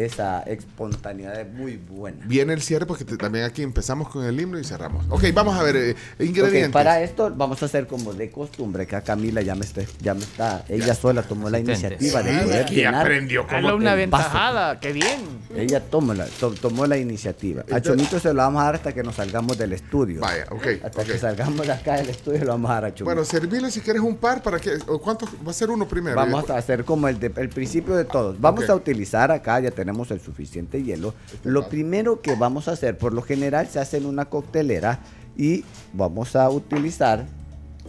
esa 0.06 0.42
espontaneidad 0.42 1.40
es 1.40 1.52
muy 1.54 1.78
buena. 1.78 2.26
Viene 2.26 2.54
el 2.54 2.62
cierre 2.62 2.86
porque 2.86 3.06
te- 3.06 3.18
también 3.18 3.46
aquí 3.46 3.62
empezamos 3.64 4.10
con 4.10 4.24
el 4.26 4.40
himno 4.40 4.60
y 4.60 4.64
cerramos. 4.64 5.06
Ok, 5.10 5.26
vamos 5.34 5.58
a 5.60 5.64
ver 5.64 5.76
eh, 5.76 5.96
ingredientes. 6.20 6.72
para 6.72 7.02
esto 7.02 7.32
vamos 7.36 7.62
a 7.62 7.66
hacer 7.66 7.88
como 7.88 8.14
de 8.14 8.30
costumbre, 8.32 8.88
que 8.88 8.96
a 8.96 9.02
Camila 9.02 9.42
ya 9.42 9.56
me 9.56 9.66
está, 9.66 9.82
ya 10.02 10.14
me 10.14 10.22
está, 10.22 10.64
ella 10.70 10.94
sola 10.94 11.24
tomó 11.24 11.50
la 11.50 11.60
iniciativa 11.60 12.24
de 12.24 12.40
poder 12.44 12.64
Aquí 12.64 12.76
llenar 12.76 13.02
aprendió 13.02 13.46
el 13.50 13.64
vaso. 13.64 13.90
aventajada, 13.90 14.80
qué 14.80 14.94
bien. 14.94 15.22
Ella 15.56 15.80
tomó 15.82 16.14
la, 16.14 16.26
to- 16.26 16.52
tomó 16.54 16.86
la 16.86 16.98
iniciativa. 16.98 17.64
A 17.72 17.82
Chomito 17.82 18.20
se 18.20 18.30
lo 18.34 18.36
vamos 18.42 18.62
a 18.62 18.66
dar 18.66 18.76
hasta 18.76 18.94
que 18.94 19.04
nos 19.04 19.16
salgamos 19.16 19.58
del 19.58 19.74
estudio. 19.74 20.22
Vaya, 20.22 20.46
ok, 20.52 20.68
Hasta 20.84 21.04
que 21.04 21.18
salgamos 21.18 21.66
de 21.66 21.74
acá 21.74 21.96
del 21.98 22.10
estudio 22.10 22.40
lo 22.46 22.52
vamos 22.52 22.72
a 22.72 22.74
dar 22.76 22.86
a 22.86 22.90
Chomito. 22.90 23.06
Bueno, 23.06 23.26
servirle 23.26 23.72
si 23.72 23.82
quieres 23.82 24.02
un 24.02 24.16
par 24.18 24.42
para 24.44 24.60
que. 24.60 24.78
¿Cuántos? 25.02 25.30
Va 25.46 25.52
a 25.52 25.54
ser 25.54 25.70
uno 25.70 25.88
primero. 25.88 26.16
Vamos 26.16 26.50
a 26.50 26.58
hacer 26.58 26.86
como 26.86 27.08
el, 27.08 27.20
de- 27.20 27.32
el 27.36 27.50
principio 27.50 27.96
de 27.96 28.06
todos. 28.06 28.40
Vamos 28.40 28.70
a 28.70 28.76
utilizar 28.76 29.32
acá, 29.32 29.60
ya 29.60 29.72
tenemos 29.72 29.89
el 30.12 30.22
suficiente 30.22 30.84
hielo. 30.84 31.14
Lo 31.44 31.70
primero 31.70 32.22
que 32.22 32.36
vamos 32.36 32.68
a 32.68 32.72
hacer, 32.72 32.98
por 32.98 33.14
lo 33.14 33.22
general 33.22 33.68
se 33.68 33.80
hace 33.80 33.98
en 33.98 34.06
una 34.06 34.26
coctelera 34.26 35.00
y 35.38 35.64
vamos 35.94 36.36
a 36.36 36.50
utilizar, 36.50 37.26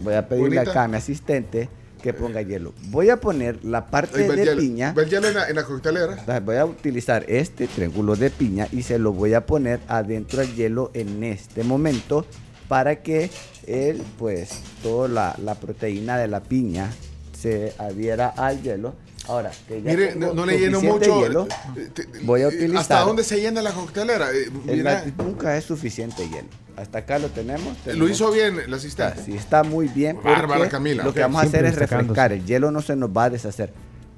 voy 0.01 0.13
a 0.15 0.27
pedirle 0.27 0.57
Bonita. 0.57 0.71
acá 0.71 0.83
a 0.83 0.87
mi 0.87 0.97
asistente 0.97 1.69
que 2.01 2.13
ponga 2.13 2.41
hielo. 2.41 2.73
Voy 2.89 3.09
a 3.09 3.17
poner 3.17 3.63
la 3.63 3.85
parte 3.85 4.27
de 4.27 4.35
hielo. 4.45 4.59
piña. 4.59 4.95
Hielo 4.95 5.27
en 5.27 5.33
la, 5.35 5.47
en 5.49 5.55
la 5.55 5.63
coctelera. 5.63 6.39
Voy 6.39 6.55
a 6.55 6.65
utilizar 6.65 7.23
este 7.27 7.67
triángulo 7.67 8.15
de 8.15 8.29
piña 8.29 8.67
y 8.71 8.81
se 8.83 8.97
lo 8.97 9.13
voy 9.13 9.33
a 9.35 9.45
poner 9.45 9.79
adentro 9.87 10.39
del 10.39 10.55
hielo 10.55 10.91
en 10.93 11.23
este 11.23 11.63
momento 11.63 12.25
para 12.67 13.01
que 13.03 13.29
él, 13.67 14.01
pues, 14.17 14.61
toda 14.81 15.07
la, 15.07 15.35
la 15.43 15.55
proteína 15.55 16.17
de 16.17 16.27
la 16.27 16.41
piña 16.41 16.89
se 17.37 17.73
adhiera 17.77 18.29
al 18.29 18.61
hielo. 18.61 18.95
Ahora, 19.27 19.51
que 19.67 19.81
ya 19.81 19.91
Mire, 19.91 20.07
tengo 20.13 20.27
no, 20.27 20.33
no 20.33 20.45
le 20.45 20.57
lleno 20.59 20.81
mucho. 20.81 21.21
hielo, 21.21 21.47
eh, 21.77 21.89
te- 21.93 22.07
voy 22.23 22.41
a 22.41 22.45
eh, 22.45 22.47
utilizar- 22.47 22.77
¿Hasta 22.81 22.99
dónde 23.01 23.23
se 23.23 23.39
llena 23.39 23.61
la 23.61 23.71
coctelera? 23.71 24.31
Eh, 24.31 24.49
el 24.67 25.13
nunca 25.17 25.55
es 25.57 25.65
suficiente 25.65 26.27
hielo. 26.27 26.47
Hasta 26.75 26.99
acá 26.99 27.19
lo 27.19 27.27
tenemos. 27.29 27.77
lo 27.85 28.07
hizo 28.09 28.31
bien 28.31 28.57
Está, 28.59 28.75
asistente. 28.75 29.21
sí, 29.23 29.33
está 29.35 29.63
muy 29.63 29.87
bien. 29.89 30.17
Bárbara, 30.23 30.55
porque 30.57 30.69
Camila, 30.71 31.03
Lo 31.03 31.13
que 31.13 31.19
vamos 31.21 31.43
a 31.43 31.45
hacer 31.45 31.65
es 31.65 31.75
refrescar. 31.75 32.31
El 32.33 32.45
hielo 32.45 32.71
no 32.71 32.81
se 32.81 32.95
nos 32.95 33.09
va 33.09 33.25
a 33.25 33.29
deshacer. 33.29 33.71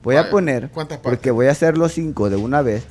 Voy 0.04 0.16
Vaya, 0.16 0.28
a 0.28 0.32
poner, 0.32 0.70
¿cuántas 0.70 1.00
partes? 1.00 1.12
porque 1.12 1.32
voy 1.32 1.48
a 1.48 1.52
hacer 1.52 1.78
los 1.78 1.94
cinco 1.94 2.30
de 2.30 2.36
una 2.38 2.62
vez, 2.62 2.84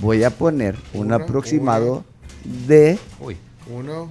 voy 0.00 0.22
a 0.24 0.30
poner 0.30 0.76
un 0.94 1.06
Una, 1.06 1.16
aproximado 1.16 2.04
de, 2.44 2.98
Uy, 3.20 3.36
Uno. 3.70 4.10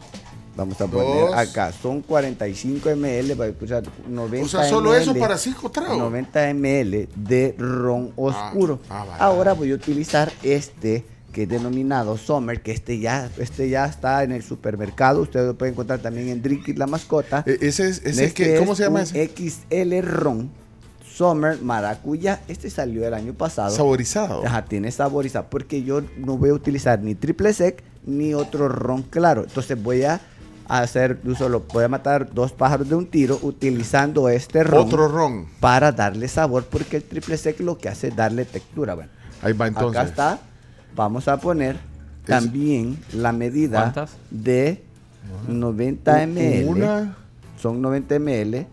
Vamos 0.57 0.81
a 0.81 0.87
Dos. 0.87 0.91
poner 1.03 1.33
acá, 1.35 1.71
son 1.71 2.01
45 2.01 2.89
ml, 2.95 3.35
para 3.37 3.49
escuchar 3.49 3.83
90 4.09 4.45
O 4.45 4.49
sea, 4.49 4.69
solo 4.69 4.93
eso 4.95 5.11
ml, 5.13 5.19
para 5.19 5.37
cinco 5.37 5.69
tragos. 5.71 5.97
90 5.97 6.53
ml 6.53 7.07
de 7.15 7.55
ron 7.57 8.11
oscuro. 8.17 8.79
ah. 8.89 9.05
Ahora 9.19 9.53
voy 9.53 9.71
a 9.71 9.75
utilizar 9.75 10.31
este 10.43 11.05
que 11.31 11.43
es 11.43 11.49
denominado 11.49 12.17
Summer, 12.17 12.61
que 12.61 12.71
este 12.71 12.97
ya, 12.97 13.29
este 13.37 13.69
ya 13.69 13.85
está 13.85 14.23
en 14.23 14.31
el 14.31 14.41
supermercado. 14.41 15.21
Ustedes 15.21 15.45
lo 15.45 15.55
pueden 15.55 15.75
encontrar 15.75 15.99
también 15.99 16.29
en 16.29 16.41
Drinky 16.41 16.73
La 16.73 16.87
Mascota. 16.87 17.43
Eh, 17.45 17.59
ese 17.61 17.87
es, 17.89 17.99
ese 17.99 18.09
es 18.09 18.17
Este 18.19 18.33
que, 18.53 18.55
¿cómo 18.57 18.71
es 18.71 18.79
se 18.79 18.83
llama 18.85 19.03
ese? 19.03 19.29
XL 19.35 19.99
Ron 20.01 20.49
Summer 21.07 21.61
Maracuyá. 21.61 22.41
Este 22.47 22.71
salió 22.71 23.07
el 23.07 23.13
año 23.13 23.33
pasado. 23.33 23.69
Saborizado. 23.75 24.45
Ajá, 24.47 24.65
tiene 24.65 24.91
saborizado. 24.91 25.45
Porque 25.49 25.83
yo 25.83 26.01
no 26.17 26.37
voy 26.37 26.49
a 26.49 26.53
utilizar 26.53 27.03
ni 27.03 27.13
triple 27.13 27.53
sec 27.53 27.83
ni 28.05 28.33
otro 28.33 28.67
ron 28.67 29.03
claro. 29.03 29.43
Entonces 29.43 29.81
voy 29.81 30.03
a 30.03 30.19
hacer, 30.69 31.19
yo 31.23 31.35
solo 31.35 31.63
voy 31.71 31.83
a 31.83 31.87
matar 31.87 32.33
dos 32.33 32.51
pájaros 32.51 32.89
de 32.89 32.95
un 32.95 33.05
tiro 33.07 33.39
utilizando 33.41 34.29
este 34.29 34.63
ron 34.63 34.87
Otro 34.87 35.07
ron. 35.07 35.47
para 35.59 35.91
darle 35.91 36.27
sabor. 36.27 36.65
Porque 36.65 36.97
el 36.97 37.03
triple 37.03 37.37
sec 37.37 37.59
lo 37.59 37.77
que 37.77 37.89
hace 37.89 38.09
es 38.09 38.15
darle 38.15 38.45
textura. 38.45 38.93
Bueno, 38.95 39.09
Ahí 39.41 39.53
va 39.53 39.67
entonces. 39.67 39.99
acá 40.01 40.09
está. 40.09 40.39
Vamos 40.95 41.27
a 41.27 41.37
poner 41.37 41.77
también 42.25 42.97
la 43.13 43.31
medida 43.31 43.79
¿Cuántas? 43.81 44.11
de 44.31 44.83
90 45.47 46.27
ml. 46.27 46.65
Una. 46.67 47.15
Son 47.61 47.81
90 47.81 48.19
ml. 48.19 48.67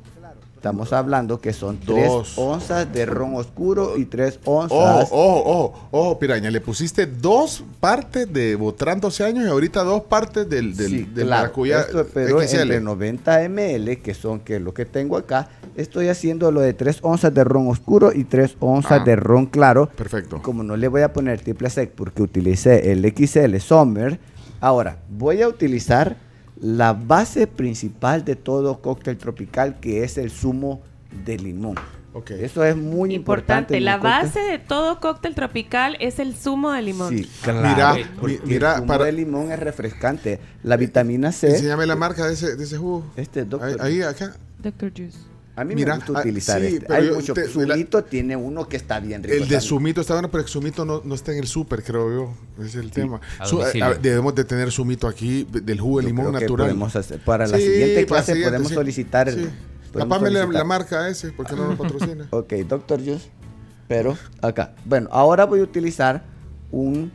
Estamos 0.65 0.95
hablando 0.95 1.43
que 1.43 1.53
son 1.53 1.77
3 1.79 2.09
Dos. 2.09 2.39
onzas 2.39 2.91
de 2.91 3.05
ron 3.05 3.35
oscuro 3.37 3.99
y 3.99 4.07
3 4.07 4.41
Ojo, 4.47 4.61
onzas. 4.63 5.09
ojo, 5.13 5.43
ojo, 5.45 5.89
ojo, 5.91 6.19
piraña. 6.19 6.51
Le 6.51 6.63
pusiste 6.63 7.05
dos 7.05 7.63
partes 7.81 8.33
de 8.33 8.57
Botrán 8.57 8.99
12 8.99 9.25
años 9.25 9.45
y 9.45 9.49
ahorita 9.51 9.85
dos 9.85 10.05
partes 10.05 10.49
del, 10.49 10.75
del, 10.75 10.89
Sí, 10.89 10.97
del 11.03 11.27
claro, 11.27 11.43
maracuyá 11.43 11.81
esto, 11.83 12.07
pero 12.15 12.41
XL. 12.41 12.61
entre 12.63 12.81
90 12.81 13.41
ml, 13.51 13.99
que 14.01 14.15
son 14.15 14.41
que 14.41 14.59
lo 14.59 14.73
que 14.73 14.87
tengo 14.87 15.19
acá, 15.19 15.51
estoy 15.77 16.09
haciendo 16.09 16.51
lo 16.51 16.63
de 16.63 16.73
3 16.73 17.01
onzas 17.03 17.35
de 17.35 17.45
ron 17.45 17.69
oscuro 17.69 18.11
y 18.15 18.25
3 18.25 18.57
onzas 18.61 19.03
Ah. 19.03 19.05
de 19.05 19.17
ron 19.17 19.45
claro. 19.45 19.91
Perfecto. 19.95 20.41
Como 20.41 20.63
no 20.63 20.79
le 20.79 20.89
voy 20.89 21.03
a 21.03 21.13
poner 21.13 21.43
triple 21.43 21.69
sec 21.69 21.91
porque 21.91 22.23
utilicé 22.23 22.91
el 22.91 23.05
XL 23.05 23.55
Summer, 23.61 24.19
ahora 24.63 24.97
voy 25.11 25.43
a 25.43 25.49
utilizar 25.49 26.17
la 26.65 26.95
base 26.95 27.47
principal 27.47 28.25
de 28.25 28.37
todo 28.37 28.81
cóctel 28.81 29.19
tropical 29.19 29.81
que 29.81 30.03
es 30.03 30.17
el 30.17 30.31
zumo 30.31 30.81
de 31.27 31.37
limón. 31.39 31.75
Ok. 32.15 32.31
Eso 32.31 32.65
es 32.65 32.75
muy 32.75 33.13
importante. 33.13 33.77
Importante, 33.77 33.81
la 33.81 33.99
cóctel. 33.99 34.11
base 34.41 34.41
de 34.53 34.59
todo 34.61 34.99
cóctel 35.01 35.35
tropical 35.35 35.97
es 36.01 36.19
el 36.21 36.35
zumo 36.35 36.71
de 36.73 36.81
limón. 36.81 37.11
Sí, 37.11 37.29
Mira, 37.45 37.75
claro. 37.75 37.95
mi- 37.97 38.05
porque 38.19 38.41
mira, 38.47 38.71
el 38.71 38.77
zumo 38.77 38.87
para- 38.87 39.05
de 39.05 39.13
limón 39.13 39.53
es 39.53 39.59
refrescante. 39.59 40.39
La 40.63 40.77
vitamina 40.79 41.33
C. 41.33 41.49
Enséñame 41.51 41.85
la 41.87 41.97
marca 41.97 42.27
de 42.27 42.33
ese, 42.33 42.57
de 42.57 42.65
ese 42.65 42.79
jugo. 42.79 43.05
Este 43.17 43.41
es 43.41 43.45
Ahí, 43.47 43.51
Doctor. 43.51 43.83
ahí, 43.83 44.01
acá. 44.03 44.35
Doctor 44.63 44.93
Juice. 44.97 45.19
A 45.57 45.63
mí 45.65 45.75
Mira, 45.77 45.95
me 45.95 46.01
gusta 46.01 46.19
ah, 46.19 46.21
utilizar 46.23 46.61
sí, 46.61 46.67
este. 46.79 46.93
Hay 46.93 47.07
yo 47.07 47.15
mucho. 47.15 47.33
te- 47.33 47.47
Zumito 47.47 48.03
tiene 48.03 48.35
uno 48.35 48.69
que 48.69 48.77
está 48.77 48.99
bien 48.99 49.23
rico. 49.23 49.35
El 49.35 49.41
de 49.43 49.45
también. 49.45 49.61
Sumito 49.61 50.01
está 50.01 50.15
bueno, 50.15 50.29
pero 50.31 50.43
el 50.43 50.49
Sumito 50.49 50.85
no, 50.85 51.01
no 51.05 51.15
está 51.15 51.31
en 51.33 51.39
el 51.39 51.47
súper, 51.47 51.85
creo 51.85 52.11
yo. 52.59 52.65
Es 52.65 52.75
el 52.75 52.91
tema. 52.91 53.21
Su- 53.45 53.63
a- 53.63 53.95
debemos 53.95 54.35
de 54.35 54.45
tener 54.45 54.73
Sumito 54.73 55.07
aquí 55.07 55.47
del 55.51 55.79
jugo 55.81 55.99
de 55.99 56.05
Yo 56.05 56.09
limón 56.09 56.33
natural. 56.33 56.83
hacer- 56.95 57.21
para 57.25 57.47
la 57.47 57.57
Sí, 57.57 57.63
siguiente 57.65 58.07
clase 58.07 58.33
siguiente, 58.33 58.51
podemos 58.51 58.69
sí. 58.69 58.75
solicitar. 58.75 59.29
el- 59.29 59.35
Sí. 59.45 59.51
podemos 59.93 60.09
Tapame 60.19 60.31
la, 60.31 60.41
solicitar. 60.41 60.59
la 60.59 60.65
marca 60.65 61.09
ese, 61.09 61.31
porque 61.31 61.55
no 61.55 61.69
nos 61.69 61.79
patrocina. 61.79 62.27
Ok, 62.31 62.53
Doctor 62.69 62.99
Juice. 63.05 63.29
Pero 63.87 64.19
acá. 64.43 64.75
Bueno, 64.85 65.09
ahora 65.13 65.45
voy 65.45 65.61
a 65.61 65.63
utilizar 65.63 66.25
un 66.73 67.13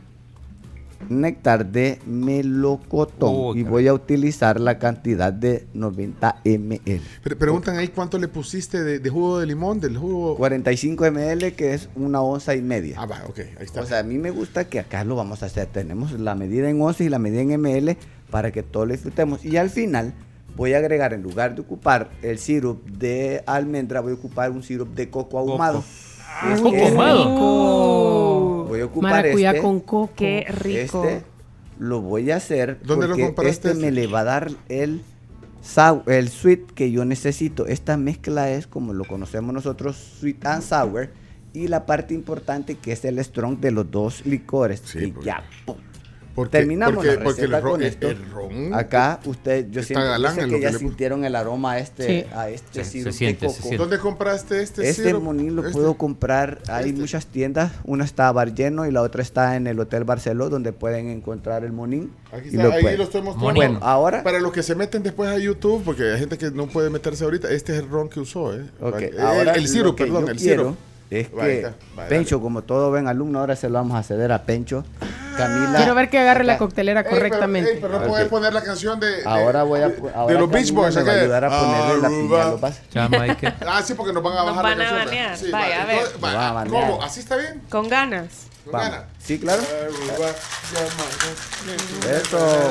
néctar 1.08 1.66
de 1.66 1.98
melocotón 2.06 3.30
Oh, 3.32 3.54
y 3.56 3.62
voy 3.62 3.88
a 3.88 3.94
utilizar 3.94 4.60
la 4.60 4.78
cantidad 4.78 5.32
de 5.32 5.66
90 5.74 6.40
ml. 6.44 7.00
Pre- 7.22 7.36
preguntan 7.36 7.76
ahí 7.78 7.88
cuánto 7.88 8.18
le 8.18 8.28
pusiste 8.28 8.82
de, 8.82 8.98
de 8.98 9.10
jugo 9.10 9.38
de 9.40 9.46
limón, 9.46 9.80
del 9.80 9.96
jugo. 9.96 10.36
45 10.36 11.04
ml 11.10 11.52
que 11.54 11.74
es 11.74 11.88
una 11.96 12.20
onza 12.20 12.54
y 12.54 12.62
media. 12.62 12.96
Ah, 12.98 13.06
va, 13.06 13.22
ok, 13.28 13.38
ahí 13.58 13.64
está. 13.64 13.80
O 13.82 13.86
sea, 13.86 14.00
a 14.00 14.02
mí 14.02 14.18
me 14.18 14.30
gusta 14.30 14.64
que 14.68 14.78
acá 14.80 15.04
lo 15.04 15.16
vamos 15.16 15.42
a 15.42 15.46
hacer. 15.46 15.66
Tenemos 15.66 16.12
la 16.12 16.34
medida 16.34 16.68
en 16.68 16.80
onzas 16.80 17.02
y 17.02 17.08
la 17.08 17.18
medida 17.18 17.40
en 17.42 17.60
ml 17.60 17.96
para 18.30 18.50
que 18.52 18.62
todos 18.62 18.86
lo 18.86 18.92
disfrutemos. 18.92 19.44
Y 19.44 19.56
al 19.56 19.70
final 19.70 20.12
voy 20.56 20.74
a 20.74 20.78
agregar, 20.78 21.12
en 21.14 21.22
lugar 21.22 21.54
de 21.54 21.62
ocupar 21.62 22.10
el 22.22 22.38
sirup 22.38 22.84
de 22.88 23.42
almendra, 23.46 24.00
voy 24.00 24.12
a 24.12 24.14
ocupar 24.16 24.50
un 24.50 24.62
sirup 24.62 24.94
de 24.94 25.08
coco 25.10 25.38
ahumado. 25.38 25.82
Es 26.52 26.60
¿Coco 26.60 26.72
que- 26.72 26.86
ahumado? 26.88 28.49
Voy 28.70 28.80
a 28.80 28.84
ocupar 28.86 29.10
Maracuyá 29.12 29.50
este. 29.50 29.62
con 29.62 29.80
coco. 29.80 30.12
Qué 30.16 30.46
rico. 30.48 31.04
Este 31.04 31.24
lo 31.78 32.00
voy 32.02 32.30
a 32.30 32.36
hacer 32.36 32.78
¿Dónde 32.82 33.06
lo 33.08 33.14
porque 33.14 33.26
compraste 33.26 33.70
este 33.70 33.80
me 33.80 33.90
le 33.90 34.06
va 34.06 34.20
a 34.20 34.24
dar 34.24 34.50
el 34.68 35.00
sour- 35.62 36.02
el 36.10 36.28
sweet 36.28 36.72
que 36.74 36.90
yo 36.90 37.04
necesito. 37.04 37.66
Esta 37.66 37.96
mezcla 37.96 38.50
es 38.50 38.66
como 38.66 38.92
lo 38.92 39.04
conocemos 39.04 39.54
nosotros, 39.54 39.96
sweet 40.20 40.44
and 40.46 40.62
sour. 40.62 41.10
Y 41.52 41.68
la 41.68 41.84
parte 41.86 42.14
importante 42.14 42.76
que 42.76 42.92
es 42.92 43.04
el 43.04 43.18
strong 43.18 43.58
de 43.60 43.70
los 43.72 43.90
dos 43.90 44.24
licores. 44.26 44.82
Sí, 44.84 44.98
que 44.98 45.08
porque- 45.08 45.26
ya, 45.26 45.42
pum. 45.66 45.76
Porque- 46.34 46.58
Terminamos 46.58 46.96
porque- 46.96 47.16
la 47.16 47.24
porque 47.24 47.42
el 47.42 47.50
receta 47.50 47.60
ron- 47.66 47.70
con 47.72 47.82
el- 47.82 47.86
esto. 47.88 48.08
el 48.08 48.30
ron 48.30 48.74
Acá 48.74 49.20
usted, 49.26 49.66
yo 49.70 49.82
siento 49.82 50.04
que 50.48 50.60
ya 50.60 50.70
le 50.70 50.78
sintieron 50.78 51.24
el 51.24 51.34
aroma 51.36 51.72
a 51.72 51.78
este, 51.80 52.06
Sí. 52.24 52.26
a 52.34 52.48
este 52.48 52.84
Se- 52.84 52.90
sirup 52.90 53.12
se 53.12 53.18
siente, 53.18 53.46
de 53.46 53.52
se 53.52 53.56
coco. 53.56 53.68
siente. 53.68 53.76
¿Dónde 53.78 53.98
compraste 53.98 54.62
este? 54.62 54.88
Este 54.88 55.02
sirup? 55.04 55.22
monín 55.22 55.56
lo 55.56 55.62
Este. 55.62 55.72
puedo 55.72 55.94
comprar. 55.94 56.58
Hay 56.68 56.90
Este. 56.90 57.00
muchas 57.00 57.26
tiendas. 57.26 57.72
Una 57.84 58.04
está 58.04 58.28
a 58.28 58.32
Bar 58.32 58.54
Lleno 58.54 58.86
y 58.86 58.92
la 58.92 59.02
otra 59.02 59.22
está 59.22 59.56
en 59.56 59.66
el 59.66 59.78
Hotel 59.80 60.04
Barceló, 60.04 60.48
donde 60.48 60.72
pueden 60.72 61.08
encontrar 61.08 61.64
el 61.64 61.72
monín. 61.72 62.12
Aquí 62.32 62.46
y 62.46 62.50
está, 62.50 62.62
lo 62.64 62.72
ahí 62.72 62.82
pueden. 62.82 62.98
lo 62.98 63.04
estoy 63.04 63.22
mostrando. 63.22 63.54
Bueno, 63.54 63.78
ahora. 63.82 64.22
Para 64.22 64.40
los 64.40 64.52
que 64.52 64.62
se 64.62 64.74
meten 64.74 65.02
después 65.02 65.28
a 65.30 65.38
YouTube, 65.38 65.82
porque 65.84 66.04
hay 66.12 66.18
gente 66.20 66.38
que 66.38 66.50
no 66.50 66.66
puede 66.68 66.90
meterse 66.90 67.24
ahorita, 67.24 67.50
este 67.50 67.72
es 67.72 67.78
el 67.80 67.88
ron 67.88 68.08
que 68.08 68.20
usó, 68.20 68.54
¿eh? 68.54 68.64
Eh, 69.00 69.12
ahora 69.20 69.52
el 69.54 69.66
sirup, 69.68 69.96
que 69.96 70.04
perdón, 70.04 70.28
el 70.28 70.38
sirup. 70.38 70.76
Es 71.10 71.28
que 71.28 71.56
está, 71.58 71.74
va, 71.98 72.06
Pencho, 72.06 72.36
dale. 72.36 72.42
como 72.44 72.62
todo 72.62 72.92
ven 72.92 73.08
alumno, 73.08 73.40
ahora 73.40 73.56
se 73.56 73.68
lo 73.68 73.74
vamos 73.74 73.98
a 73.98 74.02
ceder 74.04 74.30
a 74.30 74.44
Pencho. 74.44 74.84
Camila. 75.36 75.76
Quiero 75.78 75.94
ver 75.96 76.08
que 76.08 76.18
agarre 76.20 76.44
la 76.44 76.56
coctelera 76.58 77.00
Ey, 77.00 77.06
pero- 77.08 77.16
correctamente. 77.16 77.72
ey, 77.72 77.78
pero 77.80 77.98
no 77.98 78.06
puedes 78.06 78.28
poner 78.28 78.52
la 78.52 78.62
canción 78.62 79.00
de. 79.00 79.06
de- 79.16 79.24
Ahora 79.24 79.64
voy 79.64 79.80
a. 79.80 79.90
ahora 80.14 80.34
de 80.34 80.38
los 80.40 80.48
Beach 80.50 80.70
Boys, 80.72 80.94
me 80.96 81.02
va 81.02 81.12
a 81.12 81.14
ayudar 81.16 81.44
a 81.46 81.48
ponerle 81.50 82.02
la 82.02 82.08
piña 82.08 82.20
a 82.20 82.40
Aruba. 82.42 82.44
los 82.50 82.60
vasos. 82.60 82.80
Jamaica. 82.94 83.56
Ah, 83.66 83.82
sí, 83.82 83.94
porque 83.94 84.12
nos 84.12 84.22
van 84.22 84.34
a 84.34 84.36
Nos 84.44 84.46
bajar 84.56 84.62
van 84.64 84.78
la 84.78 84.84
a 84.84 84.88
canción. 84.88 85.06
banear. 85.08 85.36
Sí, 85.36 85.50
Vaya, 85.50 85.76
va, 85.78 85.82
a 85.82 85.86
ver. 85.86 85.96
entonces, 85.96 86.24
va, 86.24 86.32
Nos 86.32 86.54
van 86.54 86.66
a. 86.66 86.70
¿Cómo? 86.70 87.02
¿Así 87.02 87.20
está 87.20 87.36
bien? 87.36 87.62
Con 87.70 87.88
ganas. 87.88 88.28
Con 88.64 88.72
Vamos. 88.74 88.90
ganas. 88.90 89.06
Sí, 89.18 89.38
claro. 89.40 89.62
Jamaica. 90.12 90.30
Eso. 92.10 92.68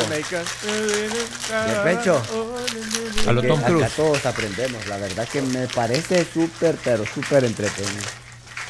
Bien, 1.66 1.84
Pencho. 1.84 2.22
A 3.28 3.32
lo 3.32 3.42
Que 3.42 3.48
Tom 3.48 3.60
acá 3.60 3.68
Cruise. 3.68 3.96
todos 3.96 4.26
aprendemos. 4.26 4.88
La 4.88 4.98
verdad 4.98 5.28
que 5.28 5.42
me 5.42 5.68
parece 5.68 6.26
súper, 6.26 6.76
pero 6.84 7.06
súper 7.06 7.44
entretenido. 7.46 8.06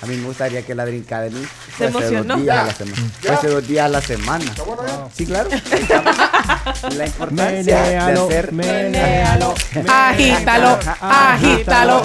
A 0.01 0.05
mí 0.05 0.15
me 0.15 0.23
gustaría 0.27 0.61
que 0.65 0.73
la 0.75 0.85
Drink 0.85 1.05
Academy 1.07 1.45
Se 1.77 1.89
fuese 1.89 2.15
dos 2.15 2.25
emocionó. 2.25 2.37
días 2.37 2.57
a 2.57 2.63
la 2.67 2.73
semana. 2.73 3.11
Fuese 3.21 3.47
dos 3.49 3.67
días 3.67 3.85
a 3.85 3.89
la 3.89 4.01
semana. 4.01 4.45
Sí, 5.13 5.25
claro. 5.25 5.49
La 6.95 7.05
importancia 7.05 7.81
de 7.81 7.89
Menéalo, 7.89 8.25
hacer... 8.25 8.51
menéalo, 8.53 9.53
Agítalo, 9.87 10.79
agítalo. 11.01 12.03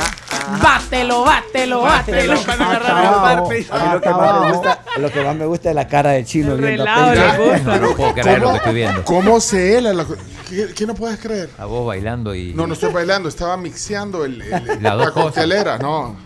Bátelo, 0.62 1.22
bátelo, 1.24 1.82
bátelo. 1.82 2.32
A 2.32 2.36
mí 2.36 3.92
lo 3.92 4.00
que, 4.00 4.10
más 4.10 4.40
me 4.40 4.52
gusta, 4.52 4.82
lo 4.96 5.10
que 5.12 5.22
más 5.24 5.36
me 5.36 5.46
gusta 5.46 5.68
es 5.70 5.74
la 5.76 5.86
cara 5.88 6.10
de 6.10 6.24
chino 6.24 6.56
viendo. 6.56 6.84
No 6.84 7.94
puedo 7.96 8.14
creer 8.14 8.40
lo 8.40 8.50
que 8.50 8.56
estoy 8.56 8.74
viendo. 8.74 9.04
¿Cómo 9.04 9.40
se 9.40 9.78
hela 9.78 9.92
la 9.92 10.04
¿Qué, 10.48 10.72
qué 10.74 10.86
no 10.86 10.94
puedes 10.94 11.18
creer? 11.20 11.50
A 11.58 11.64
vos 11.64 11.86
bailando 11.86 12.34
y. 12.34 12.52
No, 12.52 12.66
no 12.66 12.74
estoy 12.74 12.92
bailando, 12.92 13.28
estaba 13.28 13.56
mixeando 13.56 14.24
el, 14.24 14.42
el- 14.42 14.50
Las 14.82 14.96
la 14.96 15.04
cosas. 15.10 15.12
coctelera. 15.12 15.78
No, 15.78 16.16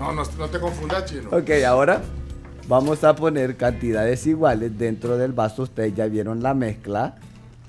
no, 0.00 0.12
no, 0.12 0.22
no 0.38 0.48
te 0.48 0.58
confundas, 0.58 1.04
chino. 1.04 1.28
Ok, 1.30 1.50
ahora 1.66 2.02
vamos 2.66 3.04
a 3.04 3.14
poner 3.14 3.56
cantidades 3.56 4.26
iguales 4.26 4.76
dentro 4.78 5.18
del 5.18 5.32
vaso. 5.32 5.64
Ustedes 5.64 5.94
ya 5.94 6.06
vieron 6.06 6.42
la 6.42 6.54
mezcla. 6.54 7.16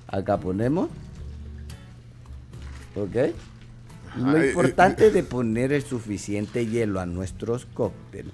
Acá 0.07 0.37
ponemos. 0.37 0.89
Ok. 2.95 3.33
Lo 4.17 4.45
importante 4.45 5.11
de 5.11 5.23
poner 5.23 5.71
el 5.71 5.83
suficiente 5.83 6.65
hielo 6.65 6.99
a 6.99 7.05
nuestros 7.05 7.65
cócteles 7.65 8.33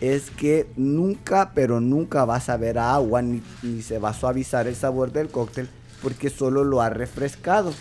es 0.00 0.30
que 0.30 0.66
nunca, 0.76 1.52
pero 1.54 1.80
nunca 1.80 2.24
va 2.24 2.36
a 2.36 2.52
a 2.52 2.94
agua 2.94 3.22
ni, 3.22 3.42
ni 3.62 3.80
se 3.80 3.98
va 3.98 4.10
a 4.10 4.14
suavizar 4.14 4.66
el 4.66 4.74
sabor 4.74 5.12
del 5.12 5.28
cóctel 5.28 5.68
porque 6.02 6.28
solo 6.28 6.64
lo 6.64 6.82
ha 6.82 6.90
refrescado. 6.90 7.72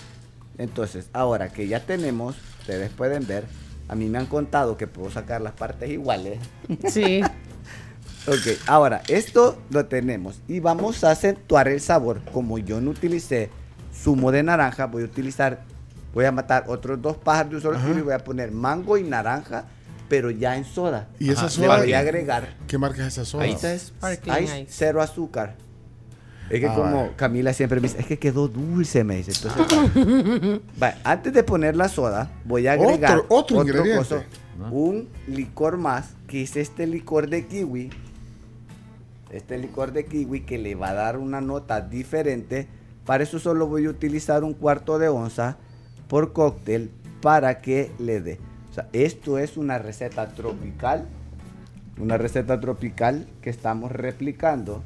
Entonces, 0.57 1.09
ahora 1.11 1.49
que 1.49 1.67
ya 1.67 1.85
tenemos, 1.85 2.37
ustedes 2.59 2.91
pueden 2.91 3.27
ver, 3.27 3.45
a 3.87 3.95
mí 3.95 4.07
me 4.09 4.17
han 4.17 4.25
contado 4.25 4.77
que 4.77 4.87
puedo 4.87 5.09
sacar 5.11 5.41
las 5.41 5.53
partes 5.53 5.89
iguales. 5.89 6.39
Sí. 6.89 7.21
Ok, 8.25 8.57
ahora 8.67 9.01
esto 9.09 9.57
lo 9.69 9.87
tenemos 9.87 10.39
y 10.47 10.61
vamos 10.61 11.03
a 11.03 11.11
acentuar 11.11 11.67
el 11.67 11.81
sabor. 11.81 12.21
Como 12.31 12.57
yo 12.57 12.79
no 12.79 12.91
utilicé 12.91 13.49
zumo 13.93 14.31
de 14.31 14.43
naranja, 14.43 14.85
voy 14.85 15.01
a 15.01 15.05
utilizar, 15.07 15.63
voy 16.13 16.23
a 16.23 16.31
matar 16.31 16.63
otros 16.67 17.01
dos 17.01 17.17
pájaros 17.17 17.49
de 17.49 17.55
un 17.57 17.61
solo 17.61 17.79
tiro 17.79 17.99
y 17.99 18.01
voy 18.01 18.13
a 18.13 18.19
poner 18.19 18.51
mango 18.53 18.97
y 18.97 19.03
naranja, 19.03 19.65
pero 20.07 20.31
ya 20.31 20.55
en 20.55 20.63
soda. 20.63 21.09
¿Y 21.19 21.31
esa 21.31 21.47
Ajá, 21.47 21.49
Le 21.59 21.67
soda? 21.67 21.77
voy 21.79 21.91
a 21.93 21.99
agregar, 21.99 22.55
¿Qué 22.65 22.77
marca 22.77 23.01
es 23.01 23.07
esa 23.09 23.25
soda? 23.25 23.45
Es 23.45 23.87
Sparkling 23.87 24.43
ice, 24.45 24.59
ice. 24.61 24.65
cero 24.69 25.01
azúcar. 25.01 25.57
Es 26.49 26.59
que 26.59 26.67
Ah, 26.67 26.75
como 26.75 26.95
vale. 26.97 27.11
Camila 27.15 27.53
siempre 27.53 27.79
me 27.79 27.87
dice, 27.87 27.99
es 28.01 28.05
que 28.05 28.19
quedó 28.19 28.47
dulce, 28.47 29.03
me 29.03 29.15
dice. 29.17 29.31
Entonces, 29.31 30.61
vale, 30.77 30.95
antes 31.03 31.33
de 31.33 31.43
poner 31.43 31.75
la 31.75 31.87
soda, 31.89 32.29
voy 32.45 32.67
a 32.67 32.73
agregar 32.73 33.19
Otro- 33.19 33.37
otro 33.37 33.61
ingrediente. 33.61 33.97
coso, 33.97 34.23
un 34.71 35.07
licor 35.27 35.77
más, 35.77 36.13
que 36.27 36.43
es 36.43 36.55
este 36.57 36.85
licor 36.85 37.29
de 37.29 37.47
kiwi. 37.47 37.89
Este 39.31 39.57
licor 39.57 39.93
de 39.93 40.05
kiwi 40.05 40.41
que 40.41 40.57
le 40.59 40.75
va 40.75 40.89
a 40.89 40.93
dar 40.93 41.17
una 41.17 41.41
nota 41.41 41.81
diferente. 41.81 42.67
Para 43.05 43.23
eso 43.23 43.39
solo 43.39 43.67
voy 43.67 43.85
a 43.85 43.89
utilizar 43.89 44.43
un 44.43 44.53
cuarto 44.53 44.99
de 44.99 45.09
onza 45.09 45.57
por 46.07 46.33
cóctel 46.33 46.91
para 47.21 47.61
que 47.61 47.91
le 47.99 48.21
dé. 48.21 48.39
O 48.69 48.73
sea, 48.73 48.87
esto 48.93 49.39
es 49.39 49.57
una 49.57 49.79
receta 49.79 50.27
tropical. 50.29 51.07
Una 51.99 52.17
receta 52.17 52.59
tropical 52.59 53.27
que 53.41 53.49
estamos 53.49 53.91
replicando 53.91 54.83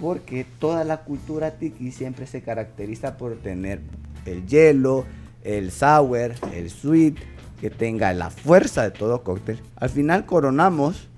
porque 0.00 0.46
toda 0.58 0.84
la 0.84 0.98
cultura 0.98 1.52
tiki 1.52 1.90
siempre 1.92 2.26
se 2.26 2.42
caracteriza 2.42 3.16
por 3.16 3.36
tener 3.36 3.80
el 4.24 4.46
hielo, 4.46 5.04
el 5.44 5.70
sour, 5.70 6.32
el 6.52 6.70
sweet, 6.70 7.16
que 7.60 7.70
tenga 7.70 8.12
la 8.12 8.30
fuerza 8.30 8.82
de 8.82 8.90
todo 8.90 9.22
cóctel. 9.22 9.60
Al 9.76 9.88
final 9.88 10.26
coronamos 10.26 11.08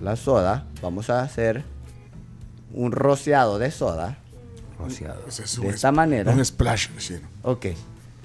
la 0.00 0.16
soda, 0.16 0.66
vamos 0.80 1.10
a 1.10 1.22
hacer 1.22 1.64
un 2.72 2.92
rociado 2.92 3.58
de 3.58 3.70
soda 3.70 4.18
Rociado. 4.78 5.22
Es 5.28 5.36
de 5.60 5.68
esta 5.68 5.88
es- 5.88 5.94
manera. 5.94 6.32
Un 6.32 6.44
splash, 6.44 6.88
chino. 6.98 7.20
Ok. 7.42 7.66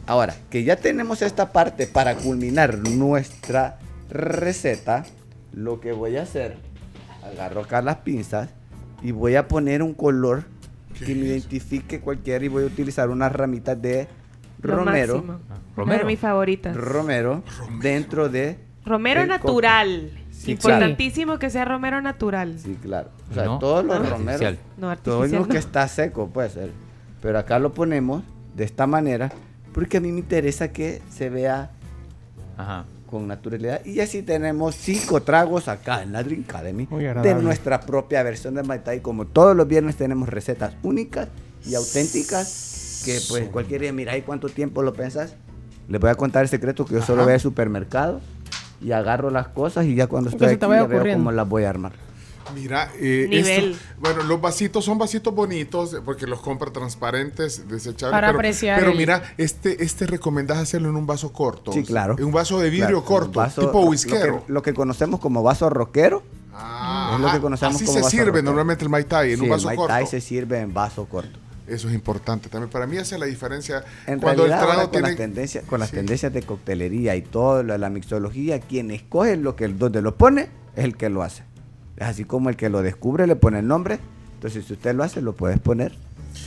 Ahora, 0.08 0.36
que 0.50 0.64
ya 0.64 0.76
tenemos 0.78 1.22
esta 1.22 1.52
parte 1.52 1.86
para 1.86 2.16
culminar 2.16 2.80
nuestra 2.80 3.78
receta, 4.10 5.06
lo 5.54 5.80
que 5.80 5.92
voy 5.92 6.18
a 6.18 6.24
hacer, 6.24 6.58
agarro 7.24 7.62
acá 7.62 7.84
las 7.84 7.98
pinzas 7.98 8.50
y 9.02 9.12
voy 9.12 9.36
a 9.36 9.48
poner 9.48 9.82
un 9.84 9.94
color 9.94 10.44
¿Qué 10.98 11.06
que 11.06 11.16
me 11.16 11.22
es? 11.22 11.28
identifique 11.46 12.00
cualquiera 12.02 12.44
y 12.44 12.48
voy 12.48 12.64
a 12.64 12.68
utilizar 12.68 13.10
unas 13.10 13.32
ramitas 13.32 13.82
de 13.82 14.08
Lo 14.62 14.76
romero. 14.78 15.40
Romero. 15.76 16.06
Mi 16.06 16.16
favorita. 16.18 16.74
romero, 16.74 17.44
dentro 17.82 18.28
de... 18.30 18.58
Romero 18.86 19.26
natural. 19.26 20.12
Sí, 20.32 20.52
Importantísimo 20.52 21.38
que 21.38 21.50
sea 21.50 21.66
romero 21.66 22.02
natural. 22.02 22.58
Sí, 22.60 22.78
claro. 22.82 23.10
O 23.30 23.34
sea, 23.34 23.44
No, 23.46 23.60
todos 23.60 23.86
los 23.86 23.96
artificial. 23.98 24.20
romeros, 24.40 24.58
No 24.78 24.98
todo 24.98 25.16
artificial. 25.22 25.42
lo 25.42 25.48
que 25.48 25.54
no. 25.54 25.60
está 25.60 25.88
seco 25.88 26.28
puede 26.30 26.50
ser. 26.50 26.72
Pero 27.22 27.38
acá 27.40 27.60
lo 27.60 27.74
ponemos 27.74 28.24
de 28.56 28.64
esta 28.64 28.88
manera 28.88 29.32
porque 29.74 29.98
a 29.98 30.02
mí 30.02 30.12
me 30.12 30.20
interesa 30.20 30.70
que 30.72 31.02
se 31.10 31.30
vea 31.30 31.72
Ajá. 32.58 32.86
Con 33.10 33.28
naturalidad. 33.28 33.84
Y 33.86 34.00
así 34.00 34.22
tenemos 34.22 34.76
cinco 34.76 35.22
tragos 35.22 35.68
acá 35.68 36.04
en 36.04 36.12
la 36.12 36.24
Drink 36.24 36.50
Academy 36.50 36.88
de 37.24 37.36
nuestra 37.36 37.82
propia 37.82 38.22
versión 38.24 38.56
de 38.56 38.64
Mai 38.64 38.84
Tai. 38.84 39.02
Como 39.02 39.26
todos 39.26 39.56
los 39.56 39.68
viernes 39.68 39.96
tenemos 39.96 40.30
recetas 40.30 40.76
únicas 40.84 41.28
y 41.66 41.76
auténticas 41.76 43.02
que 43.06 43.20
pues 43.30 43.50
cualquier 43.50 43.82
día, 43.82 43.94
mira, 43.94 44.16
¿y 44.18 44.22
cuánto 44.22 44.50
tiempo 44.50 44.82
lo 44.84 44.94
pensas? 44.94 45.36
Les 45.88 46.00
voy 46.00 46.10
a 46.10 46.16
contar 46.16 46.44
el 46.44 46.50
secreto 46.50 46.86
que 46.86 46.96
yo 46.96 47.02
solo 47.02 47.24
voy 47.24 47.34
al 47.34 47.40
supermercado 47.40 48.22
y 48.82 48.92
agarro 48.92 49.30
las 49.30 49.48
cosas 49.48 49.86
y 49.86 49.96
ya 49.96 50.08
cuando 50.08 50.30
estoy 50.30 50.50
aquí 50.50 50.60
ya 50.60 50.86
veo 50.86 51.14
cómo 51.14 51.32
las 51.32 51.48
voy 51.48 51.64
a 51.64 51.70
armar. 51.70 51.94
Mira, 52.54 52.92
eh, 53.00 53.28
Nivel. 53.30 53.72
esto- 53.74 53.84
bueno, 54.00 54.24
los 54.24 54.40
vasitos 54.42 54.86
son 54.86 54.98
vasitos 54.98 55.34
bonitos 55.34 55.98
porque 56.06 56.28
los 56.28 56.42
compra 56.42 56.72
transparentes, 56.72 57.68
desechables. 57.68 58.12
Para 58.12 58.28
pero, 58.28 58.40
apreciar 58.40 58.80
Pero 58.80 58.92
el- 58.92 58.98
mira, 58.98 59.24
este, 59.38 59.84
este 59.84 60.06
recomendás 60.08 60.58
hacerlo 60.58 60.90
en 60.90 60.96
un 60.96 61.08
vaso 61.08 61.32
corto. 61.34 61.72
Sí, 61.72 61.84
claro. 61.84 62.16
En 62.18 62.26
un 62.26 62.32
vaso 62.32 62.60
de 62.60 62.70
vidrio 62.70 63.04
Claro, 63.04 63.06
corto, 63.06 63.40
vaso- 63.40 63.62
tipo 63.62 63.82
whiskero. 63.82 64.34
Lo 64.36 64.46
que, 64.46 64.52
lo 64.54 64.62
que 64.62 64.74
conocemos 64.74 65.20
como 65.20 65.44
vaso 65.44 65.70
roquero. 65.70 66.24
Ah, 66.54 67.14
es 67.16 67.22
lo 67.22 67.32
que 67.32 67.40
conocemos 67.40 67.76
Así 67.76 67.86
como 67.86 67.98
se 67.98 68.02
vaso 68.02 68.10
sirve 68.12 68.26
roquero. 68.26 68.44
normalmente 68.44 68.84
el 68.84 68.90
Mai 68.90 69.04
Tai, 69.06 69.30
en 69.32 69.36
Sí, 69.38 69.40
un 69.42 69.46
el 69.46 69.52
vaso 69.52 69.68
Mai 69.68 69.76
corto. 69.78 69.94
Tai 69.94 70.08
se 70.08 70.20
sirve 70.22 70.60
en 70.60 70.74
vaso 70.74 71.06
corto. 71.06 71.40
Eso 71.68 71.88
es 71.88 71.94
importante 71.94 72.50
también. 72.50 72.70
Para 72.72 72.88
mí 72.88 72.98
hace 72.98 73.18
la 73.20 73.28
diferencia 73.28 73.84
En 74.08 74.20
cuando 74.20 74.44
realidad, 74.44 74.46
el 74.46 74.54
ahora 74.64 74.74
trago 74.76 74.92
con, 74.92 75.02
las 75.04 75.16
tendencias, 75.16 75.64
con 75.66 75.80
las 75.80 75.90
Sí. 75.90 75.96
tendencias 75.98 76.34
de 76.34 76.42
coctelería 76.42 77.16
y 77.16 77.22
todo 77.22 77.62
lo 77.62 77.74
de 77.74 77.80
la 77.80 77.90
mixología, 77.92 78.60
quien 78.60 78.90
escoge 78.90 79.38
lo 79.38 79.56
que, 79.56 79.68
donde 79.68 80.02
lo 80.02 80.16
pone 80.18 80.50
es 80.76 80.84
el 80.84 80.98
que 80.98 81.10
lo 81.10 81.22
hace. 81.22 81.44
Es 82.00 82.08
así 82.08 82.24
como 82.26 82.50
el 82.50 82.56
que 82.56 82.70
lo 82.70 82.82
descubre 82.82 83.28
le 83.28 83.36
pone 83.36 83.60
el 83.60 83.68
nombre. 83.68 84.00
Entonces, 84.36 84.66
si 84.66 84.74
usted 84.74 84.96
lo 84.96 85.04
hace, 85.04 85.22
lo 85.22 85.34
puedes 85.34 85.60
poner 85.60 85.92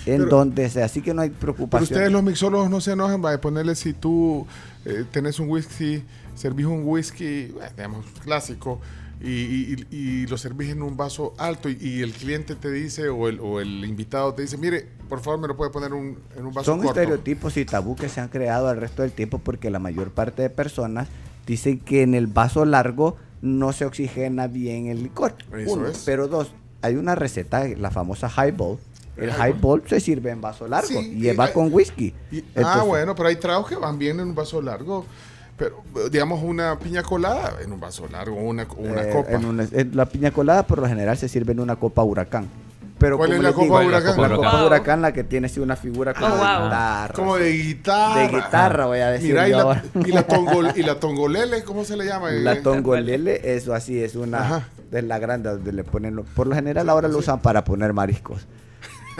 en 0.06 0.22
Pero- 0.24 0.36
donde 0.36 0.68
sea. 0.70 0.86
Así 0.86 1.02
que 1.02 1.12
no 1.12 1.20
hay 1.22 1.28
Pero 1.30 1.40
preocupación. 1.54 1.84
ustedes 1.84 2.10
los 2.10 2.22
mixólogos 2.22 2.70
no 2.70 2.80
se 2.80 2.92
enojan, 2.92 3.22
va 3.22 3.32
a 3.34 3.40
ponerle 3.40 3.74
si 3.74 3.92
tú 3.92 4.46
eh, 4.84 5.04
tenés 5.12 5.38
un 5.38 5.48
whisky, 5.50 6.02
servís 6.34 6.66
un 6.66 6.82
whisky, 6.84 7.52
digamos, 7.76 8.04
clásico, 8.24 8.80
y, 9.20 9.28
y- 9.30 9.86
y- 9.90 9.96
y 9.96 10.26
lo 10.26 10.36
servís 10.36 10.70
en 10.70 10.82
un 10.82 10.96
vaso 10.96 11.34
alto 11.38 11.68
y, 11.68 11.76
y 11.80 12.00
el 12.02 12.10
cliente 12.12 12.56
te 12.56 12.72
dice 12.72 13.08
o 13.08 13.28
el, 13.28 13.38
o 13.38 13.60
el 13.60 13.84
invitado 13.84 14.34
te 14.34 14.42
dice, 14.42 14.56
mire, 14.58 14.88
por 15.08 15.20
favor 15.20 15.38
me 15.38 15.46
lo 15.46 15.56
puede 15.56 15.70
poner 15.70 15.92
un- 15.92 16.18
en 16.36 16.46
un 16.46 16.52
vaso 16.52 16.72
Son 16.72 16.80
corto. 16.80 16.98
estereotipos 16.98 17.56
y 17.58 17.64
tabú 17.64 17.94
que 17.94 18.08
se 18.08 18.20
han 18.20 18.28
creado 18.28 18.66
al 18.68 18.78
resto 18.78 19.02
del 19.02 19.12
tiempo 19.12 19.38
porque 19.38 19.70
la 19.70 19.78
mayor 19.78 20.10
parte 20.10 20.42
de 20.42 20.50
personas 20.50 21.06
dicen 21.46 21.78
que 21.78 22.02
en 22.02 22.14
el 22.14 22.26
vaso 22.26 22.64
largo 22.64 23.16
no 23.42 23.72
se 23.72 23.84
oxigena 23.84 24.46
bien 24.46 24.86
el 24.86 25.02
licor. 25.02 25.34
Uno. 25.66 25.88
Pero 26.06 26.28
dos, 26.28 26.52
hay 26.80 26.96
una 26.96 27.14
receta, 27.14 27.66
la 27.76 27.90
famosa 27.90 28.28
highball. 28.30 28.78
El 29.16 29.28
highball 29.30 29.82
se 29.86 30.00
sirve 30.00 30.30
en 30.30 30.40
vaso 30.40 30.66
largo 30.66 30.88
Sí, 30.88 31.18
y 31.20 31.28
y 31.28 31.36
va 31.36 31.44
hay- 31.44 31.52
con 31.52 31.72
whisky. 31.72 32.14
Y- 32.30 32.42
ah, 32.64 32.82
bueno, 32.86 33.14
pero 33.14 33.28
hay 33.28 33.36
tragos 33.36 33.68
que 33.68 33.76
van 33.76 33.98
bien 33.98 34.18
en 34.20 34.28
un 34.28 34.34
vaso 34.34 34.62
largo. 34.62 35.04
Pero, 35.58 35.82
eh, 35.96 36.08
digamos, 36.10 36.42
una 36.42 36.78
piña 36.78 37.02
colada 37.02 37.58
en 37.62 37.72
un 37.72 37.78
vaso 37.78 38.08
largo, 38.08 38.36
una, 38.36 38.66
una 38.78 39.02
eh, 39.02 39.10
copa. 39.12 39.32
en 39.32 39.44
una- 39.44 39.68
en 39.70 39.94
la 39.94 40.06
piña 40.06 40.30
colada 40.30 40.66
por 40.66 40.78
lo 40.78 40.88
general 40.88 41.16
se 41.18 41.28
sirve 41.28 41.52
en 41.52 41.60
una 41.60 41.76
copa 41.76 42.02
huracán. 42.02 42.48
Pero 43.02 43.18
¿Cuál 43.18 43.30
como 43.30 43.36
es 43.38 43.42
la 43.42 43.52
copa 43.52 43.62
digo, 43.80 43.88
huracán? 43.88 44.20
La 44.22 44.28
Wow. 44.28 44.36
copa 44.36 44.64
huracán, 44.64 45.02
la 45.02 45.12
que 45.12 45.24
tiene 45.24 45.46
así 45.46 45.58
una 45.60 45.76
figura 45.76 46.14
como 46.14 46.26
Oh, 46.34 46.36
de 46.38 46.64
guitarra. 46.64 47.14
Como 47.14 47.36
de 47.36 47.52
guitarra. 47.52 48.20
De 48.22 48.28
guitarra, 48.28 48.86
voy 48.86 48.98
a 49.00 49.10
decir 49.10 49.30
Mira, 49.30 49.48
y 49.48 49.50
la, 49.50 49.60
ahora. 49.62 49.82
y, 50.06 50.12
la 50.12 50.26
tongol- 50.26 50.72
y 50.76 50.82
la 50.84 50.94
tongolele, 51.00 51.64
¿cómo 51.64 51.84
se 51.84 51.96
le 51.96 52.06
llama? 52.06 52.30
La 52.30 52.52
Eh, 52.52 52.60
tongolele, 52.62 53.54
eso 53.56 53.74
así 53.74 54.02
es 54.02 54.14
una 54.14 54.38
Ajá. 54.38 54.68
de 54.90 55.02
la 55.02 55.18
grande 55.18 55.50
donde 55.50 55.72
le 55.72 55.84
ponen, 55.84 56.22
por 56.34 56.46
lo 56.46 56.54
general 56.54 56.88
ahora 56.88 57.08
lo 57.08 57.18
usan 57.18 57.40
para 57.40 57.64
poner 57.64 57.92
mariscos. 57.92 58.46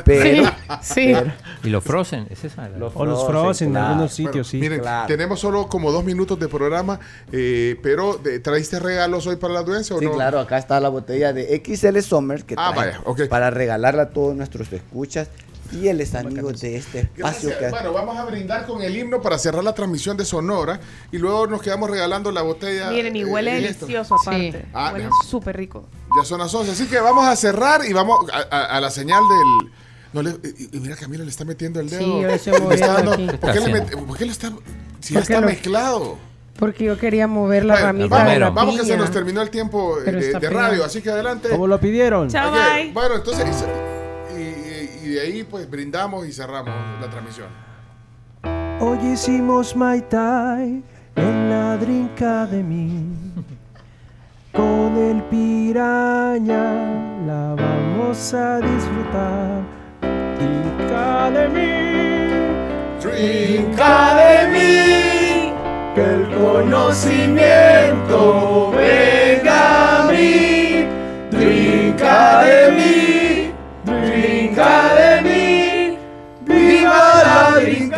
Pero, 0.05 0.45
Sí. 0.83 1.12
pero 1.15 1.33
¿Y 1.65 1.69
los 1.71 1.83
frozen? 1.85 2.27
¿Es 2.31 2.45
esa? 2.45 2.69
la- 2.69 2.79
Los 2.79 2.93
O 2.97 3.05
los 3.05 3.27
Frozen, 3.27 3.69
en 3.71 3.77
algunos 3.77 4.12
sitios, 4.12 4.49
sí. 4.49 4.59
Miren, 4.59 4.81
claro. 4.81 5.07
tenemos 5.07 5.41
solo 5.41 5.69
como 5.69 5.93
dos 5.93 6.05
minutos 6.05 6.38
de 6.38 6.49
programa, 6.49 6.99
eh, 7.31 7.79
pero 7.83 8.15
de- 8.17 8.41
¿traíste 8.41 8.79
regalos 8.81 9.27
hoy 9.27 9.37
para 9.37 9.55
la 9.55 9.61
audiencia 9.61 9.95
o 9.95 9.99
sí, 9.99 10.05
no? 10.07 10.12
claro, 10.12 10.41
acá 10.41 10.59
está 10.59 10.81
la 10.81 10.88
botella 10.88 11.33
de 11.33 11.55
XL 11.65 12.01
Summer 12.03 12.45
que 12.45 12.55
Ah, 12.59 12.73
vaya, 12.75 13.01
ok. 13.05 13.29
para 13.29 13.51
regalarla 13.51 14.03
a 14.05 14.11
todos 14.11 14.35
nuestros 14.35 14.73
escuchas. 14.73 15.29
fieles 15.71 16.15
amigos 16.15 16.61
de 16.61 16.77
este 16.77 16.99
espacio. 17.01 17.49
Gracias. 17.49 17.57
que- 17.57 17.71
Bueno, 17.71 17.95
vamos 17.95 18.19
a 18.19 18.27
brindar 18.27 18.67
con 18.67 18.83
el 18.83 18.95
himno 18.95 19.23
para 19.23 19.38
cerrar 19.38 19.65
la 19.65 19.73
transmisión 19.75 20.19
de 20.19 20.27
Sonora 20.27 20.79
y 21.11 21.17
luego 21.17 21.47
nos 21.47 21.62
quedamos 21.62 21.88
regalando 21.88 22.31
la 22.31 22.43
botella. 22.43 22.91
Miren, 22.91 23.17
y 23.17 23.21
eh, 23.23 23.25
huele 23.25 23.57
esto. 23.67 23.87
delicioso 23.87 24.17
aparte. 24.17 24.67
Ah, 24.75 24.91
huele 24.93 25.09
súper 25.27 25.57
rico. 25.57 25.87
Ya 26.15 26.27
son 26.27 26.41
las 26.41 26.53
11, 26.53 26.73
así 26.73 26.87
que 26.88 27.01
vamos 27.01 27.27
a 27.27 27.35
cerrar 27.37 27.87
y 27.88 27.93
vamos 27.95 28.19
a, 28.31 28.55
a- 28.55 28.65
a 28.77 28.81
la 28.83 28.91
señal 28.91 29.23
del... 29.27 29.73
No 30.12 30.22
le, 30.22 30.31
y, 30.72 30.79
mira, 30.79 30.94
Camilo 30.96 31.25
le 31.25 31.31
está 31.31 31.44
metiendo 31.44 31.81
el 31.81 31.88
dedo. 31.88 32.01
Sí, 32.01 32.20
yo 32.22 32.29
estoy 32.29 32.68
Le 32.68 32.75
está 32.75 32.98
aquí. 32.98 33.27
¿por, 33.27 33.38
qué 33.40 33.46
le 33.46 33.53
¿Qué 33.53 33.59
está 33.59 33.70
mete- 33.70 33.96
por 34.07 34.18
qué 34.18 34.27
lo 34.27 34.33
está...? 34.33 34.53
Si 35.01 35.14
ya 35.14 35.20
está 35.20 35.40
lo- 35.40 35.46
mezclado. 35.46 36.18
Porque 36.59 36.85
yo 36.85 36.98
quería 36.98 37.27
mover 37.27 37.64
la 37.64 37.75
Bueno, 37.75 37.87
ramita 37.87 38.16
vamos, 38.16 38.33
de 38.33 38.38
la 38.38 38.51
vamos 38.51 38.77
que 38.81 38.87
se 38.87 38.96
nos 38.96 39.11
terminó 39.11 39.40
el 39.42 39.51
tiempo 39.51 39.98
eh, 40.01 40.12
de, 40.12 40.38
de 40.38 40.51
radio, 40.51 40.85
así 40.85 41.01
que 41.01 41.11
adelante. 41.11 41.48
¿Cómo 41.48 41.66
lo 41.66 41.81
pidieron? 41.81 42.29
Chao, 42.29 42.53
bye. 42.53 42.92
Bueno, 42.92 43.16
entonces, 43.16 43.64
y 45.03 45.09
de 45.09 45.20
ahí 45.20 45.44
pues 45.44 45.68
brindamos 45.68 46.27
y 46.27 46.33
cerramos 46.33 46.75
la 47.01 47.09
transmisión. 47.11 47.48
Hoy 48.81 48.98
hicimos 49.12 49.75
Mai 49.75 50.03
Tai 50.09 50.83
en 51.16 51.51
la 51.51 51.77
Drink 51.79 52.12
Academy. 52.22 53.07
Con 54.53 54.96
el 54.98 55.22
piraña 55.25 56.75
la 57.27 57.55
vamos 57.57 58.35
a 58.35 58.59
disfrutar. 58.61 59.82
Drink 60.43 60.91
Academy. 60.91 61.79
Drink 63.01 63.79
Academy. 63.79 65.53
Que 65.95 66.03
el 66.03 66.31
conocimiento 66.37 68.19
venga 68.73 70.01
a 70.01 70.05
mí. 70.11 70.89
Drink 71.31 72.03
Academy. 72.03 73.53
Drink 73.85 74.59
Academy. 74.59 75.99
¡Viva 76.41 77.23
la 77.25 77.61
Drink 77.61 77.95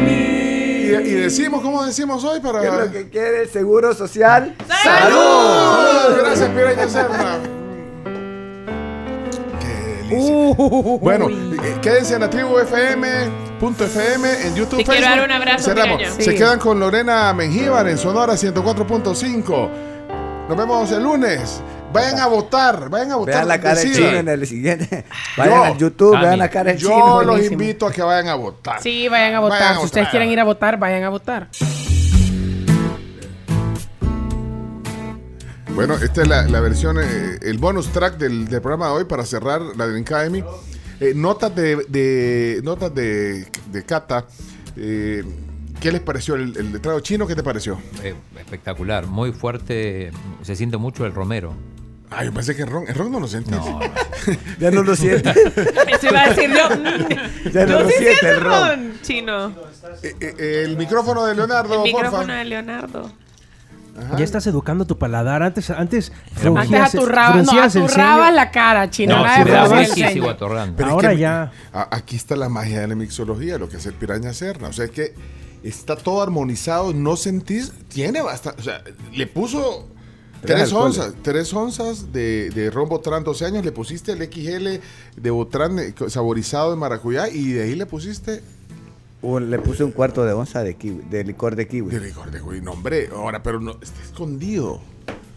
Y, 0.00 0.94
y 0.94 1.14
decimos, 1.14 1.60
¿cómo 1.60 1.84
decimos 1.84 2.24
hoy 2.24 2.40
para...? 2.40 2.60
¿Qué 2.60 2.68
es 2.68 2.74
lo 2.74 2.90
que 2.90 3.10
quiere 3.10 3.42
el 3.42 3.48
Seguro 3.50 3.92
Social? 3.94 4.54
¡Salud! 4.82 6.16
Gracias, 6.18 6.48
Piraña 6.48 6.88
Serna. 6.88 7.53
Delicia. 10.14 10.98
Bueno, 11.00 11.28
eh, 11.28 11.76
quédense 11.82 12.14
en 12.14 12.20
la 12.20 12.30
tribu 12.30 12.58
FM, 12.58 13.08
punto 13.60 13.84
FM, 13.84 14.46
en 14.46 14.54
YouTube, 14.54 14.78
Te 14.78 14.84
quiero 14.84 15.00
Facebook. 15.00 15.16
dar 15.16 15.24
un 15.24 15.32
abrazo, 15.32 15.64
Cerramos. 15.64 16.02
Se 16.18 16.34
quedan 16.34 16.58
con 16.58 16.78
Lorena 16.80 17.32
Mengíbar 17.32 17.88
en 17.88 17.98
Sonora 17.98 18.34
104.5. 18.34 19.68
Nos 20.48 20.56
vemos 20.58 20.90
el 20.92 21.02
lunes. 21.02 21.62
Vayan 21.92 22.18
a 22.18 22.26
votar, 22.26 22.88
vayan 22.90 23.12
a 23.12 23.16
votar. 23.16 23.34
Vean 23.36 23.48
la 23.48 23.60
cara 23.60 23.74
decidan. 23.76 24.08
chino 24.08 24.18
en 24.18 24.28
el 24.28 24.46
siguiente. 24.48 25.04
Vayan 25.36 25.54
Yo, 25.54 25.64
al 25.64 25.76
YouTube, 25.78 26.20
vean 26.20 26.38
la 26.40 26.48
cara 26.48 26.72
Yo 26.72 26.88
chino. 26.88 27.16
los 27.18 27.26
buenísimo. 27.26 27.52
invito 27.52 27.86
a 27.86 27.92
que 27.92 28.02
vayan 28.02 28.28
a 28.28 28.34
votar. 28.34 28.82
Sí, 28.82 29.06
vayan 29.08 29.34
a 29.36 29.40
votar. 29.40 29.60
Vayan 29.60 29.74
a 29.76 29.78
si 29.78 29.84
ustedes 29.84 30.08
quieren 30.08 30.28
ir 30.28 30.40
a 30.40 30.44
votar, 30.44 30.76
vayan 30.76 31.04
a 31.04 31.08
votar. 31.10 31.48
Bueno, 35.74 35.94
esta 35.94 36.22
es 36.22 36.28
la, 36.28 36.42
la 36.46 36.60
versión, 36.60 36.98
eh, 37.00 37.38
el 37.42 37.58
bonus 37.58 37.88
track 37.92 38.16
del, 38.16 38.46
del 38.46 38.60
programa 38.60 38.86
de 38.86 38.92
hoy 38.92 39.04
para 39.04 39.24
cerrar 39.24 39.60
la 39.76 39.86
Drink 39.88 40.06
Academy. 40.12 40.44
Eh, 41.00 41.12
notas 41.16 41.54
de, 41.54 41.76
de- 41.88 42.60
notas 42.62 42.94
de, 42.94 43.46
de 43.72 43.82
Cata. 43.84 44.24
eh, 44.76 45.24
¿Qué 45.80 45.90
les 45.90 46.00
pareció 46.00 46.36
el, 46.36 46.56
el 46.56 46.80
trago 46.80 47.00
chino? 47.00 47.26
¿Qué 47.26 47.34
te 47.34 47.42
pareció? 47.42 47.78
Eh, 48.02 48.14
espectacular, 48.38 49.06
muy 49.06 49.32
fuerte. 49.32 50.12
Se 50.42 50.54
siente 50.54 50.76
mucho 50.76 51.04
el 51.04 51.12
romero. 51.12 51.52
Ah, 52.10 52.24
yo 52.24 52.32
pensé 52.32 52.54
que 52.54 52.62
en 52.62 52.68
ron, 52.70 52.84
en 52.88 52.94
ron 52.94 53.10
no 53.10 53.18
lo 53.18 53.26
sentí. 53.26 53.50
No, 53.50 53.80
no. 53.80 53.80
Ya 54.60 54.70
no 54.70 54.82
lo 54.84 54.94
siente. 54.94 55.30
Eso 55.88 56.06
iba 56.08 56.22
a 56.22 56.28
decir 56.30 56.50
yo. 56.50 57.50
Ya 57.52 57.66
no 57.66 57.72
yo 57.72 57.80
lo 57.80 57.88
sí 57.88 57.94
siente 57.98 58.28
el 58.30 58.40
ron. 58.40 58.68
ron, 58.68 58.92
chino. 59.02 59.48
Eh, 60.02 60.14
eh, 60.20 60.62
el 60.64 60.76
micrófono 60.76 61.26
de 61.26 61.34
Leonardo, 61.34 61.74
El 61.84 61.92
micrófono 61.92 62.18
porfa. 62.18 62.34
de 62.34 62.44
Leonardo. 62.44 63.10
Ajá. 63.96 64.16
Ya 64.16 64.24
estás 64.24 64.46
educando 64.46 64.86
tu 64.86 64.98
paladar. 64.98 65.42
Antes, 65.42 65.70
antes, 65.70 66.12
Antes 66.36 66.94
aturrabas, 66.94 67.46
no, 67.46 67.70
ceño. 67.70 68.30
la 68.32 68.50
cara, 68.50 68.90
chino. 68.90 69.16
No, 69.24 69.32
si 69.32 69.38
de 69.40 69.44
me 69.44 69.50
da 69.52 69.66
fruncir 69.66 69.76
el 69.78 69.84
whisky, 69.86 70.00
ceño. 70.00 70.12
sigo 70.12 70.30
atorrando. 70.30 70.76
Pero 70.76 70.88
es 70.88 70.92
Ahora 70.94 71.10
que 71.10 71.18
ya. 71.18 71.52
a- 71.72 71.88
aquí 71.96 72.16
está 72.16 72.34
la 72.36 72.48
magia 72.48 72.80
de 72.80 72.88
la 72.88 72.94
mixología, 72.94 73.58
lo 73.58 73.68
que 73.68 73.76
es 73.76 73.86
el 73.86 73.94
piraña 73.94 74.32
serna. 74.32 74.68
O 74.68 74.72
sea, 74.72 74.86
es 74.86 74.90
que 74.90 75.14
está 75.62 75.96
todo 75.96 76.22
armonizado, 76.22 76.92
no 76.92 77.16
sentís, 77.16 77.72
tiene 77.88 78.20
bastante, 78.20 78.60
o 78.60 78.64
sea, 78.64 78.82
le 79.12 79.26
puso 79.26 79.88
Tres 80.46 80.74
onzas, 80.74 81.14
tres 81.22 81.54
onzas 81.54 82.12
de, 82.12 82.50
de 82.50 82.68
ron 82.68 82.86
Botrán 82.86 83.24
12 83.24 83.46
años, 83.46 83.64
le 83.64 83.72
pusiste 83.72 84.12
el 84.12 84.18
XL 84.30 84.78
de 85.16 85.30
Botrán 85.30 85.78
eh, 85.78 85.94
saborizado 86.08 86.70
de 86.70 86.76
maracuyá 86.76 87.30
y 87.30 87.52
de 87.52 87.62
ahí 87.62 87.74
le 87.74 87.86
pusiste 87.86 88.42
Un- 89.24 89.50
le 89.50 89.58
puse 89.58 89.82
un 89.84 89.90
cuarto 89.92 90.24
de 90.24 90.32
onza 90.32 90.62
de, 90.62 90.76
kiwi- 90.78 91.02
de 91.08 91.24
licor 91.24 91.56
de 91.56 91.66
kiwi. 91.66 91.90
de 91.90 92.00
licor 92.00 92.30
de 92.30 92.40
güey, 92.40 92.60
no 92.60 92.72
hombre, 92.72 93.08
ahora, 93.12 93.42
pero 93.42 93.60
no, 93.60 93.72
está 93.82 94.02
escondido. 94.02 94.80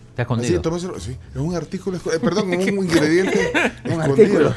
Está 0.09 0.23
escondido. 0.23 0.99
sí, 0.99 1.15
es 1.33 1.39
un 1.39 1.55
artículo, 1.55 1.97
eh, 1.97 2.19
perdón, 2.21 2.49
un 2.49 2.53
ingrediente 2.85 3.51
Un 3.85 4.01
escondido. 4.01 4.47
artículo. 4.49 4.53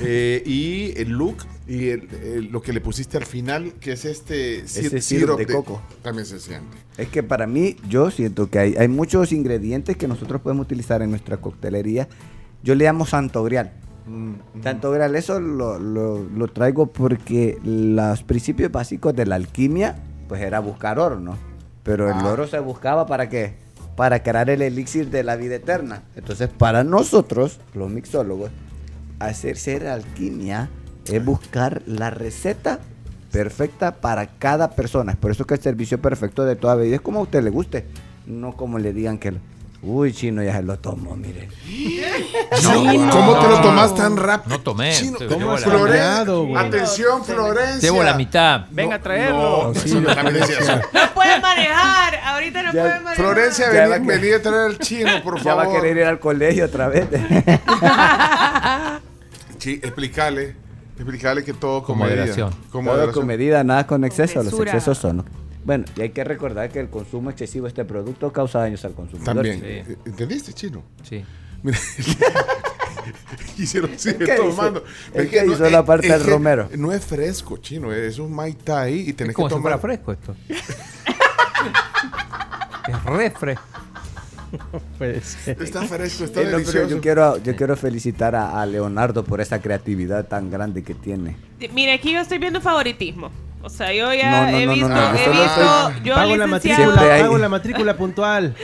Eh, 0.00 0.42
y 0.44 0.92
el 1.00 1.10
look 1.10 1.36
y 1.68 1.88
el- 1.90 2.08
el- 2.24 2.44
lo 2.46 2.60
que 2.62 2.72
le 2.72 2.80
pusiste 2.80 3.16
al 3.16 3.26
final, 3.26 3.74
que 3.80 3.92
es 3.92 4.04
este 4.04 4.60
Ese 4.60 5.00
syrup 5.00 5.38
de 5.38 5.46
coco. 5.46 5.80
También 6.02 6.26
se 6.26 6.40
siente. 6.40 6.76
Es 6.98 7.08
que 7.08 7.22
para 7.22 7.46
mí, 7.46 7.76
yo 7.88 8.10
siento 8.10 8.50
que 8.50 8.58
hay, 8.58 8.74
hay 8.76 8.88
muchos 8.88 9.30
ingredientes 9.30 9.96
que 9.96 10.08
nosotros 10.08 10.40
podemos 10.40 10.64
utilizar 10.66 11.00
en 11.02 11.10
nuestra 11.10 11.36
coctelería. 11.36 12.08
Yo 12.64 12.74
le 12.74 12.84
llamo 12.86 13.06
santo 13.06 13.44
grial. 13.44 13.72
Santo 14.62 14.90
grial, 14.90 15.14
eso 15.16 15.40
lo, 15.40 15.78
lo- 15.78 16.22
lo 16.24 16.48
traigo 16.48 16.86
porque 16.86 17.58
los 17.64 18.22
principios 18.22 18.70
básicos 18.70 19.14
de 19.16 19.24
la 19.26 19.36
alquimia, 19.36 19.96
pues 20.28 20.42
era 20.42 20.60
buscar 20.60 20.98
oro, 20.98 21.18
¿no? 21.20 21.36
Pero 21.82 22.08
el 22.08 22.14
Ah. 22.18 22.28
oro 22.32 22.46
se 22.46 22.58
buscaba 22.58 23.06
para 23.06 23.28
qué? 23.28 23.54
Para 23.96 24.22
crear 24.22 24.50
el 24.50 24.60
elixir 24.62 25.10
de 25.10 25.22
la 25.22 25.36
vida 25.36 25.54
eterna. 25.56 26.02
Entonces, 26.16 26.48
para 26.48 26.84
nosotros, 26.84 27.60
los 27.74 27.90
mixólogos, 27.90 28.50
hacer 29.20 29.56
ser 29.56 29.86
alquimia 29.86 30.68
es 31.10 31.24
buscar 31.24 31.82
la 31.86 32.10
receta 32.10 32.80
perfecta 33.30 33.96
para 34.00 34.26
cada 34.38 34.70
persona. 34.72 35.12
Es 35.12 35.18
por 35.18 35.30
eso 35.30 35.44
que 35.46 35.54
el 35.54 35.60
servicio 35.60 36.00
perfecto 36.00 36.44
de 36.44 36.56
toda 36.56 36.74
bebida 36.74 36.96
es 36.96 37.00
como 37.00 37.20
a 37.20 37.22
usted 37.22 37.42
le 37.42 37.50
guste, 37.50 37.84
no 38.26 38.56
como 38.56 38.78
le 38.78 38.92
digan 38.92 39.18
que, 39.18 39.32
uy, 39.82 40.12
chino, 40.12 40.42
ya 40.42 40.56
se 40.56 40.62
lo 40.62 40.78
tomó, 40.78 41.14
mire. 41.16 41.48
No, 42.62 43.10
¿Cómo 43.10 43.38
te 43.40 43.48
lo 43.48 43.60
tomas 43.60 43.94
tan 43.94 44.16
rápido? 44.16 44.56
No 44.56 44.62
tomé. 44.62 44.92
Chino, 44.92 45.18
¿cómo 45.28 45.52
has 45.52 45.64
güey? 45.64 46.56
Atención, 46.56 47.24
Florencia. 47.24 47.80
Llevo 47.80 48.02
la 48.02 48.14
mitad. 48.14 48.66
Venga 48.70 48.94
a 48.96 48.98
No, 48.98 49.02
traerlo. 49.04 49.72
no, 49.74 49.80
eso 49.80 50.00
no, 50.00 50.14
también 50.14 50.40
decía 50.40 50.58
eso. 50.58 50.76
No 50.92 51.14
puede 51.14 51.40
manejar. 51.40 52.14
Ahorita 52.24 52.62
no 52.62 52.72
Ya, 52.72 52.80
puede 52.82 52.94
manejar. 53.00 53.16
Florencia, 53.16 53.68
vení, 53.70 53.90
va 53.90 53.94
que- 54.00 54.06
vení 54.06 54.32
a 54.32 54.42
traer 54.42 54.66
al 54.70 54.78
chino, 54.78 55.10
por 55.24 55.42
Ya 55.42 55.54
va 55.54 55.62
a 55.62 55.64
favor. 55.66 55.80
querer 55.80 55.96
ir 55.98 56.04
al 56.04 56.18
colegio 56.20 56.64
otra 56.66 56.88
vez. 56.88 57.08
Sí, 59.58 59.80
explícale. 59.82 60.56
Explícale 60.96 61.42
que 61.42 61.54
todo 61.54 61.82
con, 61.82 61.96
Con 61.98 62.06
medida. 62.06 62.20
moderación. 62.20 62.50
Con 62.50 62.70
Todo 62.70 62.82
moderación. 62.82 63.14
con 63.14 63.26
medida, 63.26 63.64
nada 63.64 63.86
con 63.86 64.04
exceso. 64.04 64.42
Los 64.42 64.52
excesos 64.60 64.98
son. 64.98 65.24
Bueno, 65.64 65.84
y 65.96 66.02
hay 66.02 66.10
que 66.10 66.22
recordar 66.22 66.68
que 66.68 66.80
el 66.80 66.90
consumo 66.90 67.30
excesivo 67.30 67.64
de 67.64 67.68
este 67.70 67.84
producto 67.86 68.30
causa 68.32 68.58
daños 68.58 68.84
al 68.84 68.92
consumidor. 68.92 69.24
También. 69.34 69.60
Sí. 69.86 69.96
¿Entendiste, 70.04 70.52
chino? 70.52 70.82
Sí. 71.02 71.24
Mira, 71.64 71.78
quisieron 73.56 73.98
seguir 73.98 74.26
¿Qué 74.26 74.34
tomando. 74.36 74.84
hizo? 75.12 75.18
Es 75.22 75.28
que 75.30 75.46
hizo 75.46 75.68
la 75.70 75.84
parte 75.84 76.06
es 76.06 76.12
del 76.12 76.24
romero. 76.30 76.68
No 76.76 76.92
es 76.92 77.04
fresco, 77.04 77.56
chino. 77.56 77.92
Es 77.92 78.18
un 78.18 78.32
Mai 78.32 78.52
Tai 78.54 78.92
y 78.92 79.12
tenés 79.12 79.30
Es 79.30 79.36
como 79.36 79.48
que 79.48 79.54
si 79.56 79.60
fuera 79.60 79.78
tomar. 79.80 79.96
fresco 79.96 80.12
esto. 80.12 80.36
es 82.88 83.04
re 83.04 83.30
fresco. 83.30 83.64
Puede 84.98 85.20
ser. 85.20 85.60
Está 85.62 85.82
fresco, 85.82 86.24
está 86.24 86.40
Eh, 86.42 86.44
no, 86.44 86.50
delicioso. 86.58 86.88
yo 86.88 87.00
quiero, 87.00 87.38
yo 87.42 87.56
quiero 87.56 87.76
felicitar 87.76 88.34
a, 88.36 88.60
a 88.60 88.66
Leonardo 88.66 89.24
por 89.24 89.40
esa 89.40 89.60
creatividad 89.60 90.26
tan 90.28 90.50
grande 90.50 90.82
que 90.84 90.94
tiene. 90.94 91.36
Mire, 91.72 91.92
aquí 91.94 92.12
yo 92.12 92.20
estoy 92.20 92.38
viendo 92.38 92.60
favoritismo. 92.60 93.30
O 93.62 93.70
sea, 93.70 93.92
yo 93.94 94.12
ya 94.12 94.30
No, 94.30 94.50
no, 94.52 94.58
he 94.58 94.66
no, 94.66 94.66
no, 94.66 94.72
visto, 94.74 94.88
no, 94.90 95.14
he 95.14 95.26
no 95.26 95.32
visto, 95.32 95.92
yo 96.04 96.14
Pago 96.14 96.36
la 96.36 96.46
matrícula, 96.46 96.84
Siempre 96.84 97.12
hay- 97.12 97.22
pago 97.22 97.38
la 97.38 97.48
matrícula 97.48 97.96
puntual. 97.96 98.54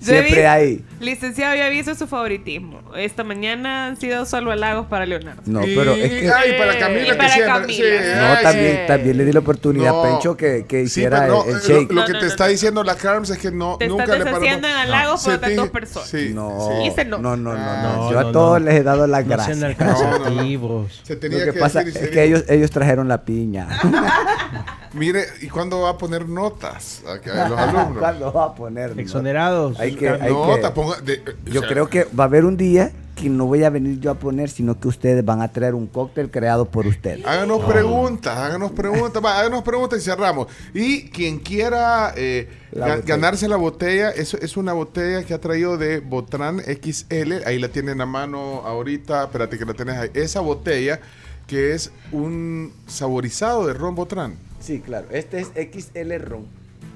Siempre 0.00 0.46
hay. 0.48 0.84
Licenciado, 1.00 1.54
yo 1.56 1.62
he 1.64 1.70
visto 1.70 1.94
su 1.94 2.06
favoritismo. 2.06 2.80
Esta 2.96 3.24
mañana 3.24 3.86
han 3.86 3.96
sido 3.96 4.24
solo 4.26 4.50
halagos 4.50 4.86
para 4.86 5.06
Leonardo. 5.06 5.42
No, 5.46 5.60
pero 5.60 5.92
es 5.92 6.10
que. 6.10 6.30
Ay, 6.30 6.52
para 6.58 6.78
Camila 6.78 7.06
que 7.12 7.14
para. 7.14 7.36
Camila. 7.46 7.68
sí, 7.68 7.82
No, 8.16 8.24
ay, 8.26 8.42
también, 8.42 8.72
sí. 8.76 8.82
también 8.86 9.16
le 9.18 9.24
di 9.24 9.32
la 9.32 9.38
oportunidad 9.40 9.90
No. 9.92 10.00
a 10.00 10.02
Pencho 10.10 10.36
que, 10.36 10.64
que 10.68 10.82
hiciera 10.82 11.26
no, 11.26 11.44
el, 11.44 11.50
el 11.56 11.60
shake. 11.60 11.88
Lo, 11.90 11.94
lo 11.94 12.00
No, 12.00 12.06
que 12.06 12.12
no, 12.14 12.18
te 12.18 12.24
no, 12.24 12.30
está 12.30 12.44
no. 12.44 12.50
diciendo 12.50 12.84
la 12.84 12.94
Carms 12.96 13.30
es 13.30 13.38
que 13.38 13.50
no, 13.50 13.76
Te 13.78 13.88
nunca 13.88 14.04
estás 14.04 14.18
le 14.18 14.24
paró. 14.24 14.44
en 14.44 14.64
halagos 14.64 15.22
Se 15.22 15.30
por 15.30 15.40
te- 15.40 15.54
dos 15.54 15.68
personas. 15.70 16.08
Sí, 16.08 16.30
No, 16.34 16.68
sí. 16.70 16.88
Dice 16.88 17.04
no. 17.04 17.18
no, 17.18 17.36
no, 17.36 17.52
no, 17.54 17.58
no. 17.58 17.62
Ah. 18.06 18.08
Yo 18.10 18.20
No, 18.22 18.28
a 18.28 18.32
todos 18.32 18.60
no. 18.60 18.66
les 18.66 18.74
he 18.74 18.82
dado 18.82 19.06
las 19.06 19.24
No 19.24 19.30
gracias. 19.34 19.58
sean 19.58 19.76
No, 19.78 19.84
no, 19.86 19.94
no. 19.94 20.14
alcanzativos. 20.24 21.00
Se 21.04 21.14
Lo 21.14 21.20
tenía 21.20 21.44
que 21.44 21.52
que, 21.52 21.58
pasa 21.60 21.82
es 21.82 21.96
que 22.08 22.24
ellos, 22.24 22.44
ellos 22.48 22.70
trajeron 22.70 23.08
la 23.08 23.22
piña. 23.24 23.68
Mire, 24.94 25.24
¿y 25.42 25.48
cuándo 25.48 25.82
va 25.82 25.90
a 25.90 25.98
poner 25.98 26.26
notas 26.28 27.02
a, 27.06 27.16
los 27.48 27.58
alumnos? 27.58 27.98
¿Cuándo 27.98 28.32
va 28.32 28.44
a 28.46 28.54
poner? 28.54 28.98
Exonerados. 28.98 29.78
Hay 29.78 29.94
que, 29.94 30.08
hay 30.08 30.32
Nota, 30.32 30.72
de- 30.96 31.22
o 31.46 31.50
yo 31.50 31.60
sea, 31.60 31.68
creo 31.68 31.88
que 31.88 32.04
va 32.18 32.24
a 32.24 32.26
haber 32.26 32.44
un 32.44 32.56
día 32.56 32.92
que 33.14 33.28
no 33.28 33.46
voy 33.46 33.64
a 33.64 33.70
venir 33.70 33.98
yo 33.98 34.12
a 34.12 34.14
poner, 34.14 34.48
sino 34.48 34.78
que 34.78 34.86
ustedes 34.86 35.24
van 35.24 35.42
a 35.42 35.48
traer 35.52 35.74
un 35.74 35.88
cóctel 35.88 36.30
creado 36.30 36.66
por 36.66 36.86
ustedes. 36.86 37.26
Háganos 37.26 37.64
preguntas, 37.64 38.36
háganos 38.38 38.70
preguntas, 38.70 39.20
va, 39.24 39.40
háganos 39.40 39.64
preguntas 39.64 39.98
y 39.98 40.02
cerramos. 40.04 40.46
Y 40.72 41.08
quien 41.10 41.40
quiera 41.40 42.12
eh, 42.16 42.48
La 42.70 42.86
ga- 42.86 42.90
botella. 42.96 43.16
ganarse 43.16 43.48
la 43.48 43.56
botella, 43.56 44.10
es, 44.10 44.34
es 44.34 44.56
una 44.56 44.72
botella 44.72 45.24
que 45.24 45.34
ha 45.34 45.40
traído 45.40 45.76
de 45.76 45.98
Botran 45.98 46.60
XL, 46.60 47.42
ahí 47.44 47.58
la 47.58 47.68
tienen 47.70 48.00
a 48.00 48.06
mano 48.06 48.62
ahorita, 48.64 49.24
espérate 49.24 49.58
que 49.58 49.64
la 49.64 49.74
tenés 49.74 49.96
ahí. 49.96 50.10
Esa 50.14 50.38
botella 50.38 51.00
que 51.48 51.72
es 51.74 51.90
un 52.12 52.72
saborizado 52.86 53.66
de 53.66 53.74
ron 53.74 53.96
Botran. 53.96 54.36
Sí, 54.60 54.78
claro. 54.80 55.08
Este 55.10 55.40
es 55.40 55.48
XL 55.56 56.18
Ron. 56.18 56.46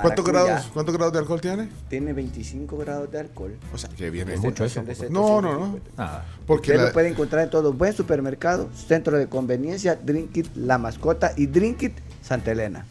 ¿Cuántos 0.03 0.25
grados, 0.25 0.71
¿Cuántos 0.73 0.95
grados 0.97 1.13
de 1.13 1.19
alcohol 1.21 1.41
tiene? 1.41 1.69
Tiene 1.89 2.13
25 2.13 2.77
grados 2.79 3.11
de 3.11 3.21
alcohol. 3.21 3.57
O 3.73 3.79
sea, 3.79 3.91
que 3.91 4.11
viene 4.11 4.35
Es 4.35 4.41
mucho 4.41 4.65
eso. 4.65 4.83
No, 5.11 5.41
no, 5.41 5.53
no. 5.53 5.59
750. 5.75 5.91
Nada. 6.03 6.27
Porque 6.47 6.71
Usted 6.73 6.77
la- 6.83 6.87
lo 6.89 6.93
puede 6.93 7.09
encontrar 7.09 7.45
en 7.45 7.51
todo 7.51 7.73
buen 7.73 7.93
supermercado, 7.93 8.69
centro 8.75 9.17
de 9.19 9.29
conveniencia, 9.29 9.97
Drinkit 9.97 10.55
La 10.57 10.79
Mascota 10.79 11.33
y 11.37 11.47
Drinkit 11.47 11.93
Santa 12.23 12.53
Elena. 12.53 12.85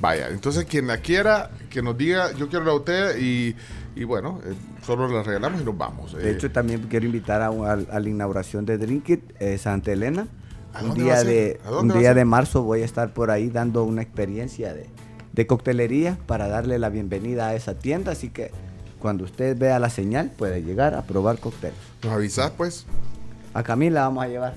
Vaya, 0.00 0.28
entonces 0.28 0.64
quien 0.64 0.86
la 0.88 0.98
quiera, 0.98 1.50
que 1.70 1.80
nos 1.80 1.96
diga, 1.96 2.32
yo 2.32 2.48
quiero 2.48 2.64
la 2.64 2.72
botella 2.72 3.16
y, 3.16 3.54
y 3.94 4.04
bueno, 4.04 4.40
eh, 4.44 4.52
solo 4.84 5.06
la 5.08 5.22
regalamos 5.22 5.60
y 5.60 5.64
nos 5.64 5.78
vamos. 5.78 6.12
De 6.14 6.28
Eh, 6.28 6.32
hecho, 6.32 6.50
también 6.50 6.82
quiero 6.90 7.06
invitar 7.06 7.40
a, 7.42 7.50
un- 7.50 7.66
a- 7.66 7.72
a 7.94 8.00
la 8.00 8.08
inauguración 8.08 8.66
de 8.66 8.76
Drinkit 8.76 9.22
eh, 9.40 9.56
Santa 9.56 9.92
Elena. 9.92 10.26
¿A 10.74 10.82
Un 10.82 10.94
día, 10.94 11.14
a 11.16 11.24
de, 11.24 11.60
¿A 11.64 11.70
un 11.78 11.90
a 11.90 11.94
día 11.94 12.14
de 12.14 12.24
marzo 12.24 12.62
voy 12.62 12.82
a 12.82 12.84
estar 12.84 13.10
por 13.10 13.30
ahí 13.30 13.48
dando 13.48 13.84
una 13.84 14.02
experiencia 14.02 14.74
de, 14.74 14.86
de 15.32 15.46
coctelería 15.46 16.18
para 16.26 16.48
darle 16.48 16.78
la 16.78 16.88
bienvenida 16.88 17.48
a 17.48 17.54
esa 17.54 17.74
tienda. 17.74 18.12
Así 18.12 18.28
que 18.30 18.50
cuando 18.98 19.24
usted 19.24 19.56
vea 19.56 19.78
la 19.78 19.90
señal, 19.90 20.30
puede 20.36 20.62
llegar 20.62 20.94
a 20.94 21.02
probar 21.02 21.38
cócteles. 21.38 21.76
nos 22.02 22.12
avisás, 22.12 22.50
pues. 22.56 22.86
A 23.52 23.62
Camila 23.62 24.02
vamos 24.02 24.24
a 24.24 24.28
llevar. 24.28 24.54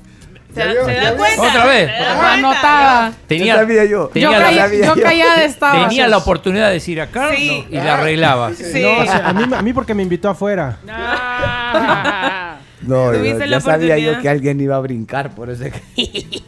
¿Se, 0.54 0.62
da- 0.62 0.72
se 0.86 1.16
cuenta? 1.18 1.42
Otra 1.44 1.66
vez. 1.68 1.92
Anotada. 2.20 3.14
Tenía, 3.28 3.58
sabía 3.58 3.86
yo. 3.86 4.08
Tenía, 4.08 4.32
la, 4.40 4.46
sabía 4.54 4.88
yo 4.88 4.96
yo. 4.96 5.04
callada 5.04 5.44
estaba. 5.44 5.88
tenía 5.88 6.08
la 6.08 6.18
oportunidad 6.18 6.68
de 6.70 6.74
decir 6.76 7.00
acá 7.02 7.32
Sí. 7.36 7.66
y 7.70 7.76
la 7.76 7.96
arreglaba. 8.00 8.54
Sí. 8.56 8.82
No, 8.82 8.98
o 9.02 9.04
sea, 9.04 9.28
a, 9.30 9.34
mí, 9.34 9.44
a 9.54 9.62
mí 9.62 9.74
porque 9.74 9.94
me 9.94 10.02
invitó 10.04 10.30
afuera. 10.30 10.80
Ah. 10.90 12.47
No, 12.88 13.14
yo- 13.24 13.46
ya 13.46 13.62
sabía 13.62 13.98
yo 13.98 14.20
que 14.22 14.30
alguien 14.30 14.60
iba 14.60 14.76
a 14.76 14.80
brincar, 14.80 15.36
por 15.36 15.50
eso 15.50 15.66
es 15.66 15.74
que... 15.74 16.40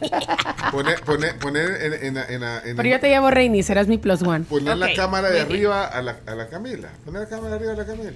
Poner, 0.72 1.00
poner, 1.02 1.36
poner 1.38 1.82
en, 1.82 1.92
en, 1.94 2.16
en, 2.16 2.42
en, 2.42 2.42
en- 2.64 2.76
Pero 2.76 2.88
yo 2.88 3.00
te 3.00 3.08
llevo 3.08 3.28
Reini, 3.30 3.62
serás 3.62 3.88
mi 3.88 3.98
plus 3.98 4.22
one. 4.22 4.44
poner 4.44 4.76
la 4.76 4.92
cámara 4.94 5.28
de 5.30 5.40
arriba 5.40 5.84
a 5.86 6.00
la, 6.00 6.16
a 6.26 6.34
la 6.36 6.48
Camila. 6.48 6.88
Poner 7.04 7.22
la 7.22 7.28
cámara 7.28 7.50
de 7.50 7.56
arriba 7.56 7.72
a 7.72 7.76
la 7.76 7.86
Camila. 7.86 8.12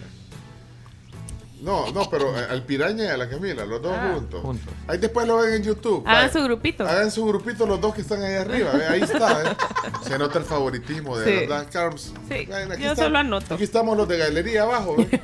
No, 1.62 1.90
no, 1.92 2.08
pero 2.10 2.32
al 2.36 2.62
piraña 2.64 3.04
y 3.04 3.06
a 3.08 3.16
la 3.16 3.28
Camila, 3.28 3.64
los 3.64 3.80
dos 3.82 3.92
Ah. 3.98 4.12
juntos. 4.14 4.40
Juntos. 4.42 4.72
Ahí 4.86 4.98
después 4.98 5.26
lo 5.26 5.38
ven 5.38 5.54
en 5.54 5.62
YouTube. 5.62 6.04
Hagan 6.06 6.30
su 6.32 6.42
grupito. 6.44 6.86
Hagan 6.86 7.10
su 7.10 7.24
grupito 7.26 7.66
los 7.66 7.80
dos 7.80 7.94
que 7.94 8.02
están 8.02 8.22
ahí 8.22 8.34
arriba, 8.34 8.70
ahí 8.90 9.00
está. 9.00 9.42
¿eh? 9.42 9.56
Se 10.06 10.18
nota 10.18 10.38
el 10.38 10.44
favoritismo 10.44 11.16
de 11.16 11.24
Sí. 11.24 11.40
verdad, 11.46 11.66
Carms. 11.72 12.12
Sí, 12.28 12.34
aquí 12.34 12.82
yo 12.82 12.92
está- 12.92 13.04
solo 13.04 13.18
anoto. 13.18 13.54
Aquí 13.54 13.64
estamos 13.64 13.96
los 13.96 14.06
de 14.06 14.18
galería 14.18 14.62
abajo. 14.64 14.96
¿eh? 15.00 15.20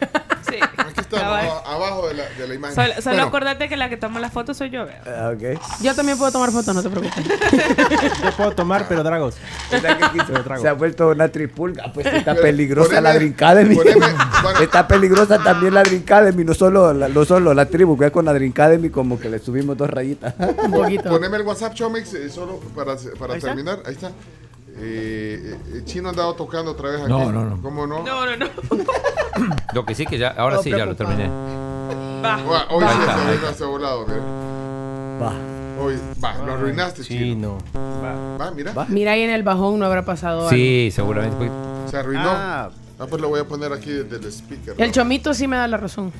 Sí. 0.50 0.56
Aquí 0.76 1.00
estamos, 1.00 1.62
abajo 1.66 2.08
de 2.08 2.14
la, 2.14 2.28
de 2.28 2.48
la 2.48 2.54
imagen. 2.54 2.74
Solo, 2.74 2.94
solo 2.94 3.04
Bueno, 3.16 3.22
acordate 3.28 3.68
que 3.68 3.76
la 3.76 3.88
que 3.88 3.96
toma 3.96 4.20
la 4.20 4.30
foto 4.30 4.52
soy 4.54 4.70
yo, 4.70 4.84
vea. 4.86 5.02
Ah. 5.06 5.32
Yo 5.80 5.94
también 5.94 6.18
puedo 6.18 6.32
tomar 6.32 6.50
fotos, 6.50 6.74
no 6.74 6.82
te 6.82 6.90
preocupes. 6.90 7.24
Yo 8.24 8.32
puedo 8.36 8.52
tomar, 8.52 8.86
pero 8.88 9.02
dragos. 9.02 9.36
Se 10.60 10.68
ha 10.68 10.72
vuelto 10.74 11.08
una 11.08 11.28
tripulga, 11.28 11.92
pues 11.92 12.06
está 12.12 12.32
Pero 12.32 12.42
peligrosa 12.42 12.90
poneme- 12.98 13.02
la 13.02 13.14
Drinkademy. 13.14 13.74
poneme- 13.76 14.16
bueno. 14.42 14.58
está 14.60 14.86
peligrosa 14.88 15.42
también 15.42 15.74
la 15.74 15.82
Drinkademy, 15.82 16.44
no 16.44 16.54
solo 16.54 16.92
la, 16.92 17.08
no 17.08 17.24
solo 17.24 17.54
la 17.54 17.66
tribu, 17.66 17.96
que 17.98 18.10
con 18.10 18.24
la 18.24 18.32
Drinkademy 18.32 18.90
como 18.90 19.18
que 19.18 19.28
le 19.28 19.38
subimos 19.38 19.76
dos 19.76 19.88
rayitas. 19.90 20.34
Un 20.64 20.70
poquito. 20.72 21.08
Poneme 21.10 21.36
el 21.36 21.42
WhatsApp, 21.42 21.74
Chomix, 21.74 22.12
eh, 22.14 22.28
solo 22.30 22.58
para, 22.74 22.96
para 23.18 23.34
Ahí 23.34 23.38
está. 23.38 23.48
terminar. 23.48 23.80
Ahí 23.86 23.94
está. 23.94 24.10
Eh, 24.82 25.56
eh, 25.74 25.82
Chino 25.84 26.08
ha 26.08 26.10
andado 26.10 26.34
tocando 26.34 26.70
otra 26.72 26.90
vez 26.90 27.00
aquí. 27.02 27.10
No, 27.10 27.30
no, 27.30 27.44
no. 27.44 27.60
¿Cómo 27.62 27.86
no? 27.86 28.02
No, 28.02 28.26
no, 28.26 28.36
no. 28.36 28.46
Lo 29.74 29.84
que 29.84 29.94
sí 29.94 30.06
que 30.06 30.18
ya, 30.18 30.28
ahora 30.30 30.56
No, 30.56 30.62
sí 30.62 30.70
ya 30.70 30.86
lo 30.86 30.96
terminé. 30.96 31.28
Va. 31.28 32.66
Hoy 32.70 32.84
Ahí 32.84 32.96
sí 32.96 33.34
está, 33.34 33.54
se 33.54 33.64
volado, 33.64 34.06
mira. 34.06 34.20
Va. 35.22 35.32
Hoy, 35.82 35.98
va, 36.22 36.34
lo 36.44 36.52
arruinaste, 36.54 37.02
Sí, 37.04 37.16
Chino. 37.18 37.58
no. 37.74 38.38
Va, 38.38 38.50
mira. 38.50 38.72
Va. 38.72 38.86
Mira 38.88 39.12
ahí 39.12 39.22
en 39.22 39.30
el 39.30 39.42
bajón 39.42 39.78
no 39.78 39.86
habrá 39.86 40.04
pasado 40.04 40.40
algo. 40.40 40.50
Sí, 40.50 40.90
seguramente. 40.92 41.36
porque- 41.36 41.90
Se 41.90 41.96
arruinó. 41.96 42.28
Ah. 42.28 42.70
Ah, 42.98 43.06
pues 43.08 43.22
lo 43.22 43.28
voy 43.30 43.40
a 43.40 43.44
poner 43.44 43.72
aquí 43.72 43.90
desde 43.90 44.16
el 44.16 44.24
speaker. 44.32 44.74
El 44.76 44.88
¿no? 44.88 44.92
chomito 44.92 45.32
sí 45.32 45.48
me 45.48 45.56
da 45.56 45.66
la 45.66 45.78
razón. 45.78 46.12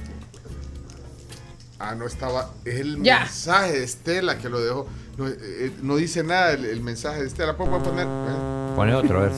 Ah, 1.78 1.94
no 1.94 2.06
estaba. 2.06 2.50
Es 2.64 2.80
el 2.80 3.02
Ya. 3.02 3.20
mensaje 3.20 3.72
de 3.72 3.84
Estela 3.84 4.38
que 4.38 4.48
lo 4.48 4.60
dejó. 4.60 4.86
No, 5.18 5.28
eh, 5.28 5.72
no 5.82 5.96
dice 5.96 6.22
nada 6.22 6.52
el, 6.52 6.64
el 6.64 6.80
mensaje 6.80 7.20
de 7.20 7.26
Estela. 7.26 7.56
¿Puedo 7.56 7.70
puedo 7.70 7.82
poner? 7.84 8.06
Eh, 8.06 8.49
Pone 8.80 8.94
otro, 8.94 9.18
a 9.18 9.22
ver. 9.22 9.32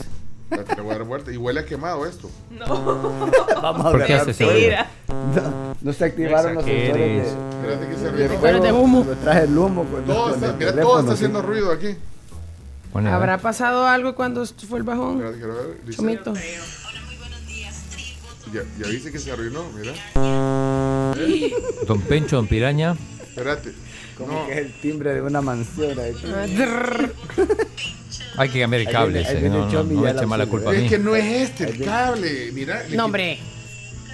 espérate, 0.51 0.77
le 0.77 0.83
voy 0.83 0.95
a 0.95 0.99
dar 0.99 1.07
vuelta. 1.07 1.33
Y 1.33 1.37
huele 1.37 1.61
a 1.61 1.65
quemado 1.67 2.07
esto. 2.07 2.31
No. 2.51 2.67
Vamos 3.63 3.87
a 3.87 3.91
¿Por 3.91 3.99
ver. 3.99 4.07
qué 4.07 4.15
hace 4.15 4.31
ese 4.31 4.45
ruido? 4.45 4.59
Mentira. 4.61 4.91
No, 5.09 5.77
no 5.81 5.93
se 5.93 6.05
activaron 6.05 6.55
los 6.55 6.65
sensores 6.65 6.87
exageres. 6.89 7.25
de, 7.25 7.29
Espérate 7.73 7.89
que 7.89 7.97
se 7.97 8.13
de 8.13 8.25
arruinó. 8.37 8.63
De 8.65 8.73
humo. 8.73 9.07
Traje 9.23 9.45
el 9.45 9.59
humo. 9.59 9.85
con- 9.85 10.05
Todo 10.05 10.25
con 10.25 10.35
está, 10.35 10.47
el 10.47 10.53
mira, 10.57 10.67
todo 10.71 10.75
teléfono, 10.77 10.99
está 11.01 11.11
sí. 11.11 11.15
haciendo 11.15 11.43
ruido 11.43 11.73
aquí. 11.73 11.97
Pone, 12.93 13.09
a 13.09 13.13
ver. 13.13 13.31
¿Habrá 13.31 13.39
pasado 13.39 13.87
algo 13.87 14.15
cuando 14.15 14.45
fue 14.47 14.79
el 14.79 14.85
bajón? 14.85 15.15
Espérate, 15.17 15.39
quiero 15.39 15.55
ver. 15.55 15.81
Dice- 15.87 15.97
Chomito. 15.97 16.35
Ya, 18.53 18.61
ya 18.79 18.87
dice 18.89 19.11
que 19.11 19.19
se 19.19 19.33
arruinó, 19.33 19.65
mira. 19.77 19.93
Don 21.89 22.01
Pencho, 22.03 22.37
Don 22.37 22.47
Piraña. 22.47 22.95
Espérate. 23.29 23.73
Como 24.19 24.33
No, 24.33 24.47
que 24.47 24.53
es 24.53 24.59
el 24.59 24.81
timbre 24.81 25.15
de 25.15 25.23
una 25.23 25.41
mansión. 25.41 25.99
ahí. 25.99 26.15
Ah, 26.27 26.47
drrr. 26.47 27.15
Hay 28.37 28.49
que 28.49 28.61
cambiar 28.61 28.81
el 28.81 28.87
Ahí 28.89 28.93
cable. 28.93 29.19
viene- 29.21 29.39
ese, 29.39 29.49
No, 29.49 29.69
no, 29.69 29.83
no 29.85 30.05
ya 30.05 30.11
eche 30.11 30.21
la 30.21 30.27
mala 30.27 30.47
culpa 30.47 30.71
a 30.71 30.75
es 30.75 30.83
mí. 30.83 30.89
que 30.89 30.99
no 30.99 31.15
es 31.17 31.25
este 31.51 31.65
el 31.65 31.85
cable. 31.85 32.51
Mira. 32.53 32.83
No, 32.91 33.05
hombre. 33.07 33.39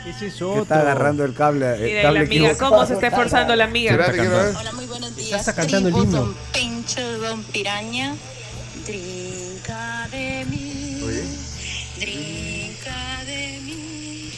Ese 0.06 0.26
es 0.28 0.34
Que 0.34 0.44
otro. 0.44 0.62
está 0.62 0.80
agarrando 0.80 1.24
el 1.24 1.34
cable. 1.34 1.74
El 1.74 1.82
Mira, 1.82 2.02
cable 2.02 2.18
la 2.20 2.24
amiga. 2.26 2.56
¿cómo 2.58 2.86
se 2.86 2.94
está 2.94 3.06
esforzando 3.08 3.54
la 3.56 3.64
amiga? 3.64 3.94
Hola, 3.94 4.72
muy 4.72 4.86
buenos 4.86 5.14
días. 5.16 5.40
está 5.40 5.54
cantando 5.54 5.88
el 5.88 5.96
himno. 5.96 6.34
Don 7.20 7.44
Piraña. 7.44 8.14
Drinka 8.86 10.08
de 10.10 10.46
mí. 10.50 11.00
Oye. 11.04 11.22
Drinka 11.98 13.24
de 13.26 13.60
mí. 13.64 14.30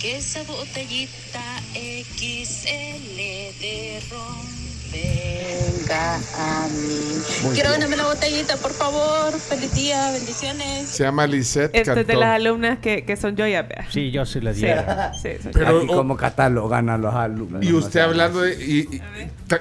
Que 0.00 0.16
esa 0.18 0.42
botellita 0.42 1.40
XL 1.74 3.16
de 3.60 4.02
ron 4.10 4.61
venga 4.92 6.14
a 6.16 6.68
mí. 6.68 7.52
Quiero 7.54 7.70
ganarme 7.70 7.96
la 7.96 8.04
botellita, 8.04 8.56
por 8.56 8.72
favor. 8.72 9.32
Feliz 9.38 9.74
día, 9.74 10.10
bendiciones. 10.12 10.88
Se 10.88 11.04
llama 11.04 11.26
Lisette 11.26 11.70
Este 11.74 12.00
es 12.00 12.06
de 12.06 12.14
las 12.14 12.36
alumnas 12.36 12.78
que, 12.78 13.04
que 13.04 13.16
son 13.16 13.36
Joya, 13.36 13.62
vea. 13.62 13.86
Sí, 13.90 14.10
yo 14.10 14.24
se 14.26 14.40
la 14.40 14.54
Sí, 14.54 14.60
diera. 14.60 15.12
sí, 15.14 15.30
soy 15.42 15.52
Pero- 15.52 15.78
Aquí 15.78 15.86
como 15.88 16.16
catalogan 16.16 16.88
a 16.88 16.98
los 16.98 17.14
alumnos. 17.14 17.64
Y 17.64 17.72
usted 17.72 18.00
hablando 18.00 18.40
de. 18.42 18.54
Y, 18.64 18.78
y- 18.96 19.02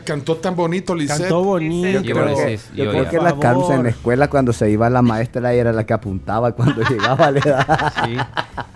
cantó 0.05 0.37
tan 0.37 0.55
bonito, 0.55 0.95
Lisette. 0.95 1.19
Cantó 1.21 1.43
bonito. 1.43 1.87
Yo 1.87 2.01
Yo 2.01 2.15
creo 2.15 2.35
que, 2.35 2.57
sí, 2.57 2.63
yo 2.75 2.83
yo 2.85 2.91
creo 2.91 3.03
ya. 3.03 3.09
que 3.09 3.17
la 3.17 3.37
Carms 3.39 3.69
en 3.71 3.83
la 3.83 3.89
escuela 3.89 4.29
cuando 4.29 4.53
se 4.53 4.69
iba 4.69 4.89
la 4.89 5.01
maestra 5.01 5.51
ella 5.51 5.61
era 5.61 5.73
la 5.73 5.85
que 5.85 5.93
apuntaba 5.93 6.53
cuando 6.53 6.81
llegaba 6.89 7.29
le 7.31 7.41
daba. 7.41 7.93
Sí. 8.05 8.15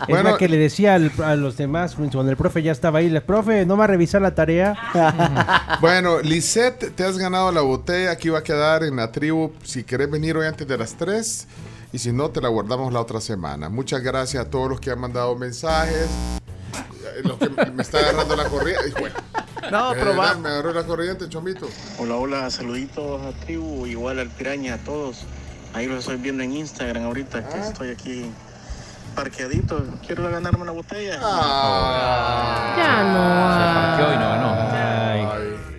Es 0.02 0.08
Bueno. 0.10 0.32
la 0.32 0.38
que 0.38 0.50
le 0.50 0.58
decía 0.58 0.96
al- 0.96 1.12
a 1.24 1.36
los 1.36 1.56
demás 1.58 1.96
cuando 1.96 2.30
el 2.30 2.36
profe 2.38 2.62
ya 2.64 2.72
estaba 2.74 3.00
ahí, 3.00 3.08
el 3.08 3.22
profe, 3.24 3.66
¿no 3.66 3.78
va 3.78 3.86
a 3.86 3.88
revisar 3.88 4.22
la 4.22 4.36
tarea? 4.36 4.76
Bueno, 5.80 6.20
Lisette, 6.22 6.45
te 6.54 7.04
has 7.04 7.18
ganado 7.18 7.52
la 7.52 7.62
botella. 7.62 8.12
Aquí 8.12 8.30
va 8.30 8.40
a 8.40 8.44
quedar 8.44 8.84
en 8.84 8.96
la 8.98 9.12
tribu. 9.12 9.52
Si 9.64 9.84
querés 9.84 10.10
venir 10.10 10.38
hoy 10.38 10.46
antes 10.48 10.68
de 10.68 10.78
las 10.78 10.94
3. 10.96 11.48
Y 11.94 12.00
si 12.00 12.12
no, 12.12 12.30
te 12.30 12.42
la 12.42 12.50
guardamos 12.50 12.92
la 12.94 13.00
otra 13.02 13.22
semana. 13.22 13.70
Muchas 13.70 14.02
gracias 14.02 14.46
a 14.46 14.50
todos 14.50 14.70
los 14.70 14.80
que 14.80 14.92
han 14.92 15.00
mandado 15.00 15.36
mensajes. 15.36 16.08
Eh, 16.78 17.22
Los 17.24 17.38
que 17.38 17.50
me 17.50 17.82
está 17.82 18.00
agarrando 18.00 18.36
la 18.36 18.46
corriente. 18.46 18.92
Bueno, 19.00 19.16
No, 19.72 19.92
verdad, 19.96 20.36
me 20.38 20.50
agarró 20.50 20.74
la 20.74 20.84
corriente, 20.84 21.30
chomito. 21.30 21.68
Hola, 21.98 22.16
hola, 22.16 22.50
saluditos 22.50 23.22
a 23.22 23.32
tribu, 23.46 23.86
igual 23.88 24.20
al 24.20 24.30
piraña, 24.30 24.74
a 24.74 24.78
todos. 24.80 25.24
Ahí 25.74 25.88
los 25.88 26.00
estoy 26.00 26.18
viendo 26.18 26.44
en 26.44 26.52
Instagram 26.54 27.04
ahorita, 27.06 27.48
que 27.48 27.56
Ah. 27.58 27.68
estoy 27.68 27.90
aquí 27.92 28.26
parqueadito. 29.16 29.84
Quiero 30.06 30.30
ganarme 30.30 30.64
una 30.64 30.72
botella. 30.74 31.20
Ah. 31.24 32.74
Ya 32.78 33.98
Se 33.98 34.06
parqueó 34.06 34.14
y 34.14 34.18
no 34.18 34.30
ganó. 34.30 34.56
Ay. 34.74 35.75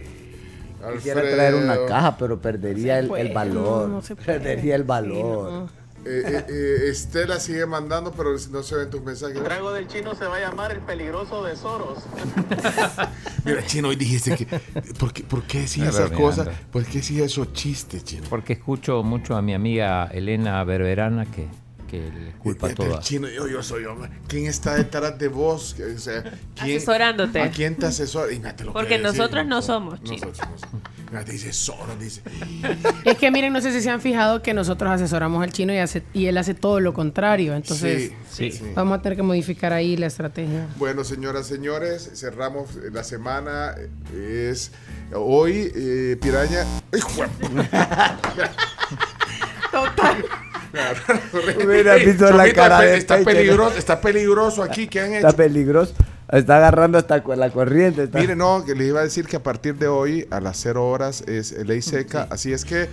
Quisiera 0.97 1.21
traer 1.23 1.55
una 1.55 1.87
caja, 1.87 2.17
pero 2.17 2.41
perdería 2.41 2.99
el, 2.99 3.33
valor. 3.33 3.89
no, 3.89 4.01
no 4.01 4.17
perdería 4.17 4.75
el 4.77 4.83
Sí, 4.83 4.87
valor. 4.89 5.53
no. 5.53 5.87
Eh, 6.09 6.23
eh, 6.25 6.45
eh, 6.49 6.89
Estela 6.91 7.41
sigue 7.41 7.67
mandando, 7.67 8.13
pero 8.13 8.31
no 8.53 8.63
se 8.63 8.77
ven 8.77 8.89
tus 8.91 9.03
mensajes. 9.03 9.39
El 9.39 9.43
trago 9.43 9.73
del 9.73 9.89
chino 9.89 10.15
se 10.15 10.25
va 10.25 10.37
a 10.37 10.41
llamar 10.41 10.71
el 10.71 10.79
peligroso 10.79 11.43
de 11.43 11.57
Soros. 11.57 11.99
Mira, 13.45 13.67
Chino, 13.67 13.89
hoy 13.89 13.97
dijiste 13.97 14.37
que. 14.37 14.47
¿Por 15.01 15.13
qué, 15.13 15.25
por 15.25 15.43
qué 15.43 15.63
decías 15.63 15.89
Está 15.89 16.05
esas 16.05 16.17
cosas? 16.17 16.49
¿Por 16.71 16.85
qué 16.85 16.99
decías 16.99 17.27
esos 17.27 17.53
chistes, 17.53 18.05
Chino? 18.05 18.23
Porque 18.31 18.53
escucho 18.53 19.03
mucho 19.03 19.35
a 19.35 19.43
mi 19.43 19.53
amiga 19.53 20.07
Elena 20.13 20.63
Berberana 20.63 21.27
que 21.27 21.49
que 21.87 22.11
le 22.11 22.33
culpa 22.39 22.69
El 22.69 22.75
todo. 22.75 23.01
chino, 23.01 23.29
yo, 23.29 23.47
yo 23.49 23.63
soy 23.63 23.85
hombre. 23.85 24.11
¿Quién 24.29 24.47
está 24.47 24.75
detrás 24.77 25.19
de 25.19 25.29
vos? 25.29 25.75
O 25.95 25.99
sea, 25.99 26.23
¿quién- 26.55 26.77
Asesorándote. 26.77 27.41
¿A 27.41 27.51
quién 27.51 27.77
te 27.77 27.87
asesora? 27.87 28.33
Y 28.33 28.39
mira, 28.39 28.55
te 28.57 28.65
lo 28.65 28.73
Porque 28.73 28.89
puede 28.99 29.03
decir, 29.03 29.19
nosotros 29.21 29.47
no 29.47 29.63
somos 29.63 30.03
chinos. 30.03 30.23
Nosotros 30.23 30.49
no 30.51 30.59
somos. 30.59 31.25
Te 31.25 31.33
dice 31.33 31.53
Soros, 31.53 31.99
dice. 32.01 32.21
Es 33.05 33.17
que 33.17 33.31
miren, 33.31 33.53
no 33.53 33.61
sé 33.61 33.73
si 33.73 33.81
se 33.81 33.91
han 33.91 34.01
fijado 34.01 34.43
que 34.43 34.53
nosotros 34.55 34.91
asesoramos 34.91 35.43
al 35.43 35.53
chino 35.53 35.73
y, 35.73 35.79
hace, 35.79 36.03
y 36.13 36.27
él 36.27 36.37
hace 36.37 36.55
todo 36.55 36.81
lo 36.81 36.93
contrario. 36.95 37.55
Entonces, 37.55 38.13
Sí, 38.31 38.51
Sí. 38.51 38.59
sí. 38.59 38.65
vamos 38.75 38.99
a 38.99 39.03
tener 39.03 39.17
que 39.17 39.23
modificar 39.23 39.73
ahí 39.73 39.97
la 39.97 40.07
estrategia. 40.07 40.67
Bueno, 40.77 41.05
señoras, 41.05 41.47
señores, 41.47 42.11
cerramos 42.15 42.75
la 42.93 43.05
semana. 43.05 43.75
Es 44.15 44.73
hoy, 45.15 45.71
eh, 45.75 46.19
Piraña. 46.21 46.65
¡Hijo 46.97 47.23
de- 47.23 48.49
Hubiera 51.65 51.95
visto 51.97 52.31
la 52.31 52.53
cara 52.53 52.81
de 52.81 52.97
está 52.97 53.19
peligroso, 53.21 53.77
está 53.79 54.01
peligroso 54.01 54.63
aquí. 54.63 54.87
¿Qué 54.89 55.01
han 55.01 55.15
hecho? 55.15 55.27
Está 55.29 55.37
peligroso. 55.37 55.95
Está 56.31 56.57
agarrando 56.57 56.99
hasta 56.99 57.23
la 57.37 57.51
corriente. 57.51 58.05
está- 58.05 58.19
Mire, 58.19 58.35
no, 58.37 58.65
que 58.65 58.75
les 58.75 58.89
iba 58.89 59.01
a 59.01 59.05
decir 59.05 59.27
que 59.27 59.37
a 59.37 59.43
partir 59.43 59.77
de 59.77 59.87
hoy, 59.89 60.27
a 60.31 60.41
las 60.41 60.57
0 60.59 60.89
horas, 60.89 61.23
es 61.27 61.53
ley 61.67 61.83
seca. 61.83 62.27
Así 62.31 62.53
es 62.53 62.65
que 62.65 62.89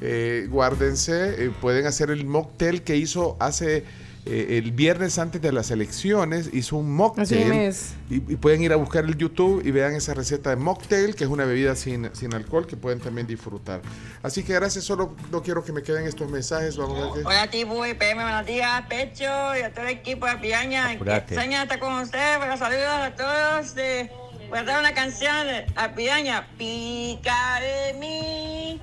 eh, 0.00 0.46
guárdense, 0.50 1.46
eh, 1.46 1.50
pueden 1.60 1.86
hacer 1.86 2.10
el 2.10 2.26
mocktail 2.26 2.82
que 2.82 2.96
hizo 2.96 3.36
hace 3.40 3.82
eh, 4.26 4.58
el 4.58 4.72
viernes 4.72 5.18
antes 5.18 5.40
de 5.40 5.52
las 5.52 5.70
elecciones. 5.70 6.50
Hizo 6.52 6.76
un 6.76 6.90
mocktail. 6.94 7.50
Así 7.50 7.58
es. 7.58 7.94
Y, 8.10 8.16
y 8.16 8.36
pueden 8.36 8.62
ir 8.62 8.72
a 8.72 8.76
buscar 8.76 9.04
el 9.04 9.16
YouTube 9.16 9.62
y 9.64 9.70
vean 9.70 9.94
esa 9.94 10.12
receta 10.14 10.50
de 10.50 10.56
mocktail, 10.56 11.14
que 11.14 11.24
es 11.24 11.30
una 11.30 11.44
bebida 11.44 11.74
sin, 11.76 12.10
sin 12.14 12.34
alcohol 12.34 12.66
que 12.66 12.76
pueden 12.76 13.00
también 13.00 13.26
disfrutar. 13.26 13.80
Así 14.22 14.42
que 14.42 14.52
gracias, 14.54 14.84
solo 14.84 15.14
no 15.30 15.42
quiero 15.42 15.64
que 15.64 15.72
me 15.72 15.82
queden 15.82 16.06
estos 16.06 16.30
mensajes. 16.30 16.76
Vamos 16.76 16.98
a 17.00 17.04
ver 17.14 17.22
qué. 17.22 17.28
Hola, 17.28 17.50
Tibu, 17.50 17.84
IPM, 17.84 18.22
buenos 18.22 18.46
días, 18.46 18.82
Pecho 18.88 19.24
y 19.58 19.62
a 19.62 19.72
todo 19.72 19.84
el 19.86 19.92
equipo 19.92 20.26
de 20.26 20.36
Piaña. 20.36 20.92
Extraña 20.92 21.62
estar 21.62 21.78
con 21.78 21.94
ustedes, 21.94 22.38
pero 22.40 22.56
saludos 22.56 22.86
a 22.88 23.14
todos. 23.14 23.74
Eh, 23.76 24.10
voy 24.50 24.58
a 24.58 24.62
dar 24.64 24.80
una 24.80 24.92
canción 24.94 25.46
de- 25.46 25.66
a 25.76 25.94
Piaña. 25.94 26.46
Pica 26.58 27.60
de 27.60 27.98
mí, 27.98 28.80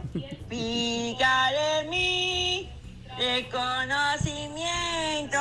pica 0.49 1.49
de 1.82 1.89
mí, 1.89 2.69
de 3.17 3.47
conocimiento, 3.49 5.38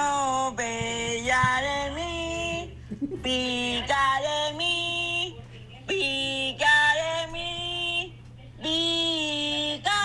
bella 0.57 1.61
de 1.63 1.91
mí, 1.93 2.77
pica 3.23 4.21
de 4.21 4.53
mí, 4.55 5.41
pica 5.87 6.95
de 6.95 7.27
mí, 7.33 8.15
pica 8.63 10.01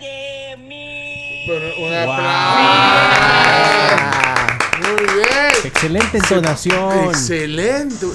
de 0.00 0.56
mí. 0.56 1.44
Bueno, 1.46 1.66
un 1.78 1.94
aplauso. 1.94 3.22
Muy 4.80 5.04
bien. 5.14 5.52
Excelente 5.64 6.18
entonación. 6.18 7.08
Excelente. 7.10 8.06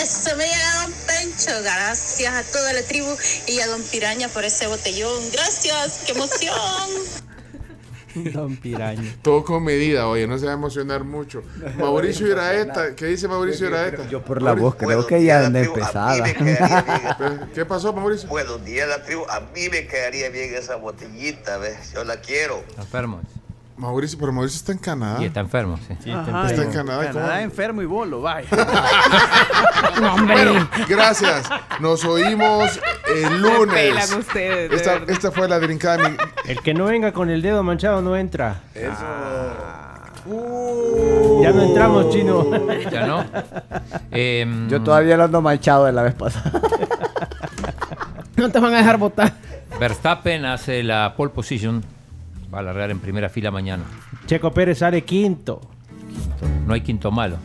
Eso 0.00 0.36
me 0.36 0.44
llega 0.46 0.74
Don 0.82 0.92
Pencho. 1.06 1.62
Gracias 1.62 2.34
a 2.34 2.42
toda 2.44 2.72
la 2.72 2.82
tribu 2.82 3.16
y 3.46 3.60
a 3.60 3.66
Don 3.66 3.82
Piraña 3.84 4.28
por 4.28 4.44
ese 4.44 4.66
botellón. 4.66 5.30
Gracias, 5.32 6.00
qué 6.06 6.12
emoción. 6.12 7.27
Don 8.32 8.56
Piraña. 8.56 9.16
Todo 9.22 9.44
con 9.44 9.64
medida, 9.64 10.08
oye, 10.08 10.26
no 10.26 10.38
se 10.38 10.46
va 10.46 10.52
a 10.52 10.54
emocionar 10.54 11.04
mucho. 11.04 11.42
Mauricio 11.78 12.26
Iraeta, 12.26 12.94
¿qué 12.94 13.06
dice 13.06 13.28
Mauricio 13.28 13.68
Iraeta? 13.68 14.08
Yo 14.08 14.22
por 14.22 14.42
la 14.42 14.52
voz 14.52 14.74
creo 14.76 15.06
que 15.06 15.22
ya 15.22 15.46
anda 15.46 15.60
empezada. 15.60 16.24
¿Qué 17.54 17.64
pasó, 17.64 17.92
Mauricio? 17.92 18.28
Buenos 18.28 18.64
días, 18.64 18.88
la 18.88 19.02
tribu. 19.02 19.24
A 19.28 19.40
mí 19.40 19.68
me 19.70 19.86
quedaría 19.86 20.30
bien 20.30 20.54
esa 20.54 20.76
botellita, 20.76 21.58
¿ves? 21.58 21.92
Yo 21.92 22.04
la 22.04 22.20
quiero. 22.20 22.62
Está 22.68 22.82
enfermo. 22.82 23.20
Mauricio, 23.78 24.18
pero 24.18 24.32
Mauricio 24.32 24.56
está 24.58 24.72
en 24.72 24.78
Canadá. 24.78 25.22
Y 25.22 25.26
está 25.26 25.40
enfermo, 25.40 25.78
sí. 25.86 25.92
Está 25.92 26.10
en 26.62 26.72
Canadá. 26.72 27.04
¿y 27.04 27.06
cómo? 27.08 27.20
Canadá 27.20 27.42
enfermo 27.42 27.80
y 27.82 27.86
bolo, 27.86 28.20
vaya. 28.20 28.48
Bueno, 30.26 30.68
gracias. 30.88 31.48
Nos 31.80 32.04
oímos 32.04 32.78
el 33.14 33.40
lunes. 33.40 33.74
pelan 33.74 34.14
ustedes, 34.18 34.70
de 34.70 35.12
Esta, 35.12 35.30
fue 35.32 35.48
la 35.48 35.58
drincada. 35.58 35.96
de 35.96 36.10
mi- 36.10 36.16
El 36.46 36.60
que 36.60 36.74
no 36.74 36.84
venga 36.86 37.12
con 37.12 37.30
el 37.30 37.42
dedo 37.42 37.62
manchado 37.62 38.00
no 38.02 38.16
entra. 38.16 38.60
Uh. 40.26 41.42
Ya 41.42 41.52
no 41.52 41.62
entramos, 41.62 42.10
chino. 42.10 42.44
Ya 42.90 43.06
no. 43.06 43.24
Em, 44.10 44.68
Yo 44.68 44.82
todavía 44.82 45.16
lo 45.16 45.24
ando 45.24 45.40
manchado 45.40 45.84
de 45.86 45.92
la 45.92 46.02
vez 46.02 46.14
pasada. 46.14 46.50
No 48.36 48.48
te 48.50 48.60
van 48.60 48.72
a 48.72 48.76
dejar 48.78 48.98
votar. 48.98 49.32
Verstappen 49.80 50.44
hace 50.44 50.84
la 50.84 51.14
pole 51.16 51.30
position. 51.32 51.84
Va 52.52 52.60
a 52.60 52.62
largar 52.62 52.90
en 52.90 52.98
primera 52.98 53.28
fila 53.28 53.50
mañana. 53.50 53.84
Checo 54.26 54.52
Pérez 54.52 54.78
sale 54.78 55.04
quinto. 55.04 55.60
No 56.66 56.74
hay 56.74 56.80
quinto 56.80 57.10
malo. 57.10 57.36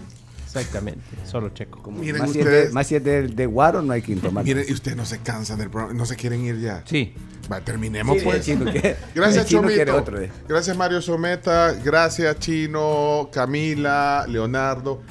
Exactamente, 0.46 1.02
solo 1.26 1.50
Checo. 1.50 1.90
Miren 1.90 2.22
más, 2.22 2.30
ustedes. 2.30 2.68
de, 2.68 2.74
más 2.74 2.86
si 2.86 2.96
es 2.96 3.04
de, 3.04 3.28
de 3.28 3.46
Guaro, 3.48 3.82
no 3.82 3.92
hay 3.92 4.04
quinto 4.04 4.32
más. 4.32 4.46
Miren, 4.46 4.64
y 4.68 4.72
ustedes 4.72 4.96
no 4.96 5.04
se 5.04 5.18
cansan 5.20 5.58
del 5.58 5.72
programa, 5.72 5.98
no 5.98 6.06
se 6.06 6.16
quieren 6.16 6.46
ir 6.46 6.60
ya. 6.60 6.84
Sí. 6.86 7.16
Va, 7.52 7.60
terminemos 7.60 8.18
Sí, 8.18 8.24
pues. 8.24 8.46
Gracias, 9.16 9.48
Chomito. 9.48 9.96
otro, 9.96 10.22
eh. 10.22 10.32
Gracias, 10.48 10.78
Mario 10.78 11.02
Someta. 11.02 11.74
Gracias, 11.84 12.38
Chino, 12.38 13.30
Camila, 13.34 14.26
Leonardo. 14.28 15.02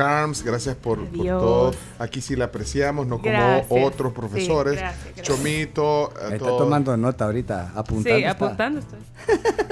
Carms, 0.00 0.42
gracias 0.42 0.76
por, 0.76 1.06
todo. 1.08 1.72
Aquí 1.98 2.22
sí 2.22 2.34
la 2.34 2.46
apreciamos, 2.46 3.06
no 3.06 3.18
como 3.18 3.30
Gracias. 3.30 3.66
otros 3.70 4.12
Sí, 4.12 4.16
profesores. 4.18 4.76
gracias, 4.78 5.04
gracias. 5.04 5.26
Chomito, 5.26 6.12
a 6.18 6.32
Está 6.34 6.46
tomando 6.46 6.96
nota 6.96 7.26
ahorita, 7.26 7.72
apuntando. 7.74 8.18
Sí, 8.18 8.24
está. 8.24 8.30
apuntando 8.30 8.80
estoy. 8.80 8.98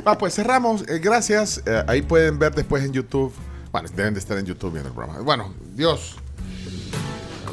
Ah, 0.04 0.18
pues 0.18 0.34
cerramos. 0.34 0.86
Eh, 0.86 0.98
gracias. 0.98 1.62
Eh, 1.64 1.82
ahí 1.86 2.02
pueden 2.02 2.38
ver 2.38 2.54
después 2.54 2.84
en 2.84 2.92
YouTube. 2.92 3.32
Bueno, 3.72 3.88
deben 3.96 4.12
de 4.12 4.20
estar 4.20 4.36
en 4.36 4.44
YouTube 4.44 4.72
viendo 4.72 4.90
el 4.90 4.94
programa. 4.94 5.20
Bueno, 5.20 5.54
Dios. 5.74 6.16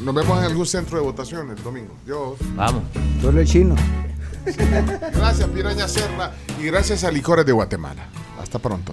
Nos 0.02 0.14
vemos 0.14 0.38
en 0.38 0.44
algún 0.44 0.66
centro 0.66 0.98
de 0.98 1.02
votación 1.04 1.48
el 1.50 1.62
domingo. 1.62 1.94
Dios. 2.04 2.34
Vamos. 2.56 2.82
Solo 3.22 3.40
el 3.40 3.46
chino. 3.46 3.74
Gracias, 5.14 5.48
Piraña 5.48 5.88
Serna. 5.88 6.30
Y 6.60 6.66
gracias 6.66 7.04
a 7.04 7.10
Licores 7.10 7.46
de 7.46 7.52
Guatemala. 7.52 8.06
Hasta 8.38 8.58
pronto. 8.58 8.92